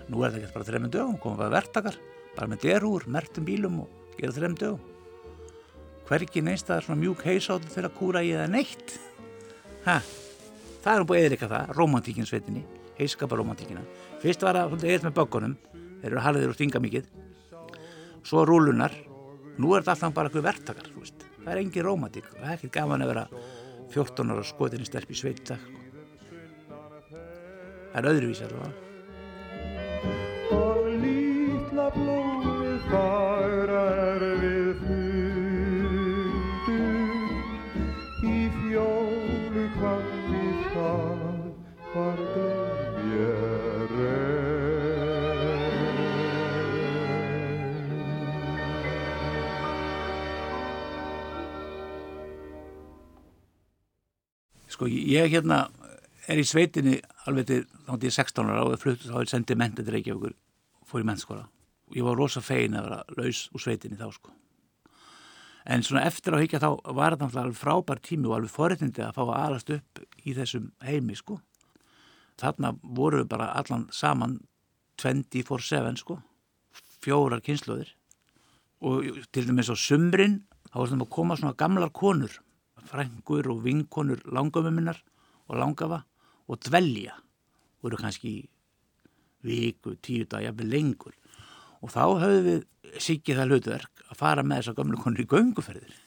Nú 0.09 0.23
er 0.23 0.33
það 0.33 0.41
ekki 0.41 0.53
bara 0.55 0.67
þrejum 0.67 0.89
dögum, 0.91 1.19
komum 1.21 1.39
við 1.39 1.47
að 1.47 1.55
vertakar 1.57 1.99
bara 2.33 2.49
með 2.51 2.65
derúr, 2.65 3.07
mertum 3.07 3.47
bílum 3.47 3.81
og 3.85 4.17
gera 4.17 4.35
þrejum 4.35 4.57
dögum. 4.59 4.91
Hverki 6.09 6.43
neins 6.43 6.65
það 6.67 6.77
er 6.77 6.87
svona 6.87 7.01
mjúk 7.01 7.23
heisátt 7.27 7.67
fyrir 7.71 7.89
að 7.89 7.97
kúra 7.97 8.23
í 8.25 8.33
það 8.35 8.53
neitt. 8.53 8.95
Ha, 9.87 9.99
það 10.83 10.93
er 10.93 11.05
eða 11.19 11.35
eitthvað 11.37 11.55
það 11.55 11.75
romantíkinn 11.79 12.29
sveitinni, 12.29 12.65
heiskaparomantíkina 12.99 13.85
fyrst 14.23 14.43
var 14.45 14.59
það 14.59 14.87
eða 14.87 15.07
með 15.07 15.17
böggunum 15.19 15.57
þeir 16.01 16.11
eru 16.11 16.23
harðir 16.27 16.51
og 16.51 16.57
stinga 16.57 16.83
mikið. 16.83 17.09
Svo 18.23 18.43
rúlunar 18.47 18.95
nú 19.59 19.73
er 19.75 19.83
þetta 19.83 19.95
alltaf 19.95 20.15
bara 20.15 20.31
eitthvað 20.31 20.49
vertakar 20.49 20.93
það 21.43 21.53
er 21.53 21.61
engin 21.61 21.85
romantík, 21.85 22.27
það 22.37 22.49
er 22.49 22.57
ekki 22.57 22.71
gaman 22.73 23.03
að 23.03 23.13
vera 23.13 23.23
14 23.93 24.33
ára 24.33 24.45
skotinni 24.47 24.87
stelp 24.87 25.11
í 25.11 25.17
sveit 25.17 25.51
er 27.93 28.03
öðruvísi 28.09 28.43
allavega. 28.47 28.73
Og 30.57 30.87
lítla 31.03 31.87
blómið 31.95 32.79
fagra 32.89 33.83
er 34.13 34.23
við 34.41 34.69
fundum 34.83 35.93
Í 38.23 38.37
fjólu 38.57 39.65
kvanni 39.77 40.47
það 40.73 41.09
var 41.93 42.19
glemja 42.33 43.33
Sko 54.73 54.89
ég 54.89 55.29
hérna 55.29 55.67
er 56.25 56.39
í 56.41 56.45
sveitinni 56.47 56.97
alveg 57.27 57.49
til 57.49 57.63
þá 57.87 57.93
ég 58.03 58.15
16 58.15 58.51
ára 58.51 58.63
og 58.67 58.79
flutt 58.81 59.03
þá 59.05 59.17
er 59.21 59.31
sendið 59.31 59.59
mentið 59.59 59.87
til 59.87 59.95
Reykjavíkur 59.97 60.37
fór 60.87 61.03
í 61.03 61.07
mentskóla 61.07 61.45
og 61.89 61.97
ég 61.97 62.07
var 62.07 62.17
rosa 62.19 62.41
fegin 62.43 62.77
að 62.77 62.87
vera 62.87 63.17
laus 63.17 63.45
úr 63.53 63.63
sveitinni 63.63 63.99
þá 63.99 64.07
sko. 64.15 64.33
En 65.63 65.83
svona 65.85 66.03
eftir 66.09 66.35
að 66.35 66.43
higgja 66.43 66.59
þá 66.59 66.69
var 66.97 67.15
þetta 67.15 67.43
alveg 67.43 67.59
frábær 67.59 68.01
tími 68.03 68.27
og 68.27 68.37
alveg 68.37 68.51
forréttindi 68.51 69.03
að 69.05 69.15
fá 69.15 69.23
að 69.23 69.35
alast 69.39 69.71
upp 69.71 70.01
í 70.23 70.35
þessum 70.35 70.71
heimi 70.83 71.15
sko. 71.15 71.39
Þarna 72.41 72.73
voru 72.83 73.21
við 73.21 73.29
bara 73.31 73.51
allan 73.55 73.85
saman 73.93 74.39
24-7 74.99 76.01
sko. 76.01 76.17
Fjórar 77.03 77.43
kynsluðir 77.43 77.93
og 78.83 79.21
til 79.31 79.45
dæmis 79.47 79.71
á 79.71 79.75
sumrin 79.79 80.41
þá 80.67 80.75
var 80.81 80.89
þetta 80.91 81.05
að 81.05 81.13
koma 81.15 81.37
svona 81.39 81.55
gamlar 81.59 81.91
konur 81.95 82.39
frængur 82.83 83.47
og 83.53 83.61
vinkonur 83.63 84.23
langömmuminnar 84.27 84.99
og 85.47 85.59
langafa 85.59 86.03
og 86.47 86.59
dvelja. 86.67 87.17
Voru 87.83 87.99
kannski 87.99 88.35
viku, 89.43 89.97
tíu 90.01 90.27
dag, 90.29 90.43
jafnveg 90.45 90.71
lengur. 90.71 91.15
Og 91.83 91.91
þá 91.91 92.03
höfðu 92.23 92.43
við 92.47 93.03
sikið 93.03 93.39
það 93.39 93.51
hlutverk 93.51 94.03
að 94.09 94.19
fara 94.19 94.45
með 94.45 94.61
þessar 94.61 94.77
gamlu 94.79 94.99
konur 95.01 95.23
í 95.23 95.29
gönguferðir. 95.29 95.99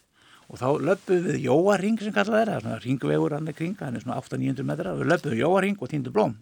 Og 0.46 0.60
þá 0.60 0.66
löpum 0.88 1.24
við 1.24 1.40
jóaring 1.42 1.98
sem 2.00 2.14
kallað 2.14 2.42
er, 2.44 2.50
það 2.50 2.56
er 2.56 2.66
svona 2.66 2.82
ringvegur 2.84 3.34
hann 3.34 3.50
er 3.50 3.56
kring, 3.56 3.74
hann 3.80 3.98
er 3.98 4.04
svona 4.04 4.20
800-900 4.22 4.68
metra 4.68 4.92
og 4.94 5.02
við 5.02 5.10
löpum 5.10 5.40
jóaring 5.40 5.80
og 5.80 5.90
týndum 5.90 6.14
blóm. 6.14 6.36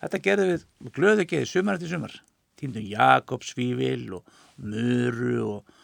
Þetta 0.00 0.22
gerðum 0.24 0.52
við, 0.52 0.64
glöðu 0.96 1.26
geði 1.28 1.50
sumar 1.50 1.76
eftir 1.76 1.92
sumar, 1.92 2.14
týndum 2.56 2.86
Jakobsvífil 2.88 4.06
og 4.16 4.32
Muru 4.64 5.36
og, 5.44 5.74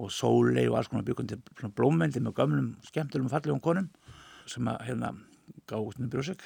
og 0.00 0.12
Sólei 0.12 0.64
og 0.70 0.78
alls 0.80 0.88
konar 0.88 1.04
byggum 1.06 1.28
til 1.28 1.42
blómvendi 1.76 2.24
með 2.24 2.38
gamlum 2.40 2.72
skemmtilegum 2.88 3.32
fallegum 3.32 3.60
konum 3.64 3.90
sem 4.48 4.66
að 4.72 4.80
hérna 4.88 5.12
gáðum 5.70 6.10
brjósök 6.12 6.44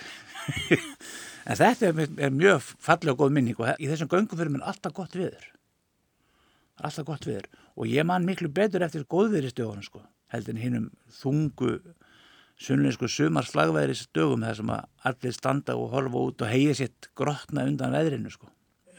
en 1.49 1.61
þetta 1.61 1.93
er, 1.93 2.09
er 2.29 2.35
mjög 2.35 2.65
falleg 2.89 3.15
og 3.15 3.25
góð 3.25 3.37
minning 3.37 3.61
og 3.61 3.81
í 3.81 3.91
þessum 3.91 4.11
göngum 4.13 4.39
fyrir 4.39 4.53
minn 4.55 4.67
alltaf 4.67 4.97
gott 4.97 5.17
viður 5.17 5.53
alltaf 6.77 7.07
gott 7.09 7.29
viður 7.29 7.49
og 7.77 7.89
ég 7.91 8.07
man 8.09 8.27
miklu 8.29 8.51
betur 8.53 8.85
eftir 8.87 9.09
góðviðri 9.09 9.53
stöðunum 9.53 9.87
sko 9.87 10.05
heldur 10.33 10.57
en 10.57 10.63
hinnum 10.63 10.91
þungu 11.21 11.79
sunnleinsku 12.57 13.09
sumar 13.11 13.47
slagveðri 13.47 13.97
stöðum 13.97 14.45
þar 14.47 14.59
sem 14.61 14.71
að 14.73 14.85
allir 15.11 15.35
standa 15.37 15.77
og 15.77 15.91
horfa 15.93 16.23
út 16.31 16.45
og 16.45 16.51
hegja 16.51 16.77
sitt 16.81 17.09
grotna 17.19 17.67
undan 17.69 17.95
veðrinu 17.95 18.33
sko. 18.33 18.49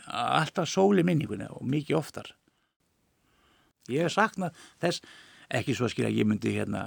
Alltaf 0.07 0.69
sól 0.69 1.01
í 1.01 1.05
minningunni 1.05 1.49
og 1.49 1.65
mikið 1.67 1.97
oftar. 1.97 2.29
Ég 3.91 4.05
hef 4.05 4.13
saknað 4.13 4.55
þess 4.83 5.01
ekki 5.57 5.75
svo 5.75 5.87
að 5.87 5.95
skilja 5.95 6.11
að 6.11 6.19
ég 6.21 6.29
myndi 6.29 6.53
hérna 6.53 6.83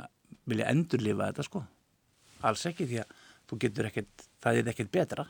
vilja 0.48 0.70
endurlifa 0.70 1.30
þetta 1.30 1.46
sko. 1.48 1.64
Alls 2.46 2.64
ekki 2.70 2.86
því 2.86 3.02
að 3.02 3.18
þú 3.50 3.58
getur 3.64 3.88
ekkert 3.90 4.28
það 4.40 4.60
er 4.60 4.70
ekkert 4.72 4.92
betra. 4.94 5.26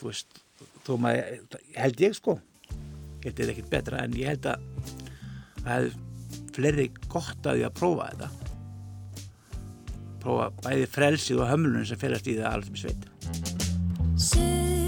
Þú 0.00 0.08
veist 0.08 0.40
þú 0.86 0.98
maður, 1.04 1.58
held 1.76 2.02
ég 2.02 2.16
sko. 2.16 2.38
Þetta 3.22 3.44
er 3.44 3.52
ekkert 3.54 3.72
betra 3.72 4.02
en 4.06 4.16
ég 4.18 4.32
held 4.32 4.48
að 4.50 4.58
það 5.62 5.74
er 5.76 5.92
fleiri 6.56 6.88
gott 7.12 7.46
að 7.46 7.60
því 7.60 7.66
að 7.68 7.76
prófa 7.80 8.10
þetta. 8.12 8.28
Prófa 10.22 10.52
bæði 10.62 10.92
frelsið 10.96 11.42
og 11.42 11.50
hömlunum 11.50 11.88
sem 11.88 12.00
felast 12.00 12.30
í 12.30 12.38
það 12.38 12.70
með 12.70 12.86
sveit 12.86 14.81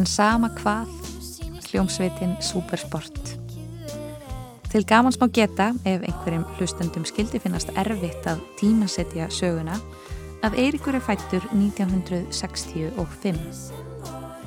En 0.00 0.06
sama 0.08 0.48
hvað, 0.56 0.88
hljómsveitin 1.68 2.32
Supersport. 2.40 3.20
Til 4.72 4.84
gamans 4.88 5.20
má 5.20 5.28
geta, 5.28 5.76
ef 5.84 6.00
einhverjum 6.08 6.46
hlustendum 6.56 7.04
skildi 7.04 7.36
finnast 7.42 7.68
erfitt 7.76 8.24
að 8.30 8.40
tímasetja 8.56 9.26
söguna, 9.28 9.76
að 10.40 10.56
Eirikur 10.62 10.96
er 10.96 11.04
fættur 11.04 11.44
1965. 11.52 13.60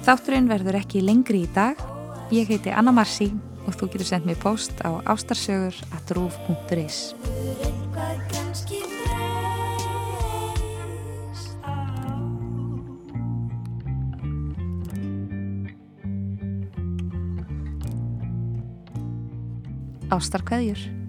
Þátturinn 0.08 0.49
verður 0.49 0.80
ekki 0.82 1.06
lengri 1.06 1.45
í 1.45 1.51
dag. 1.54 1.78
Ég 2.34 2.49
heiti 2.49 2.74
Anna 2.74 2.89
Marci 2.95 3.30
og 3.68 3.78
þú 3.78 3.93
getur 3.93 4.10
sendt 4.10 4.26
mér 4.26 4.41
post 4.41 4.74
á 4.82 4.89
ástarsögur 5.06 5.78
at 5.93 6.10
rúf.is. 6.18 7.14
Ástarkveðjur. 20.14 21.03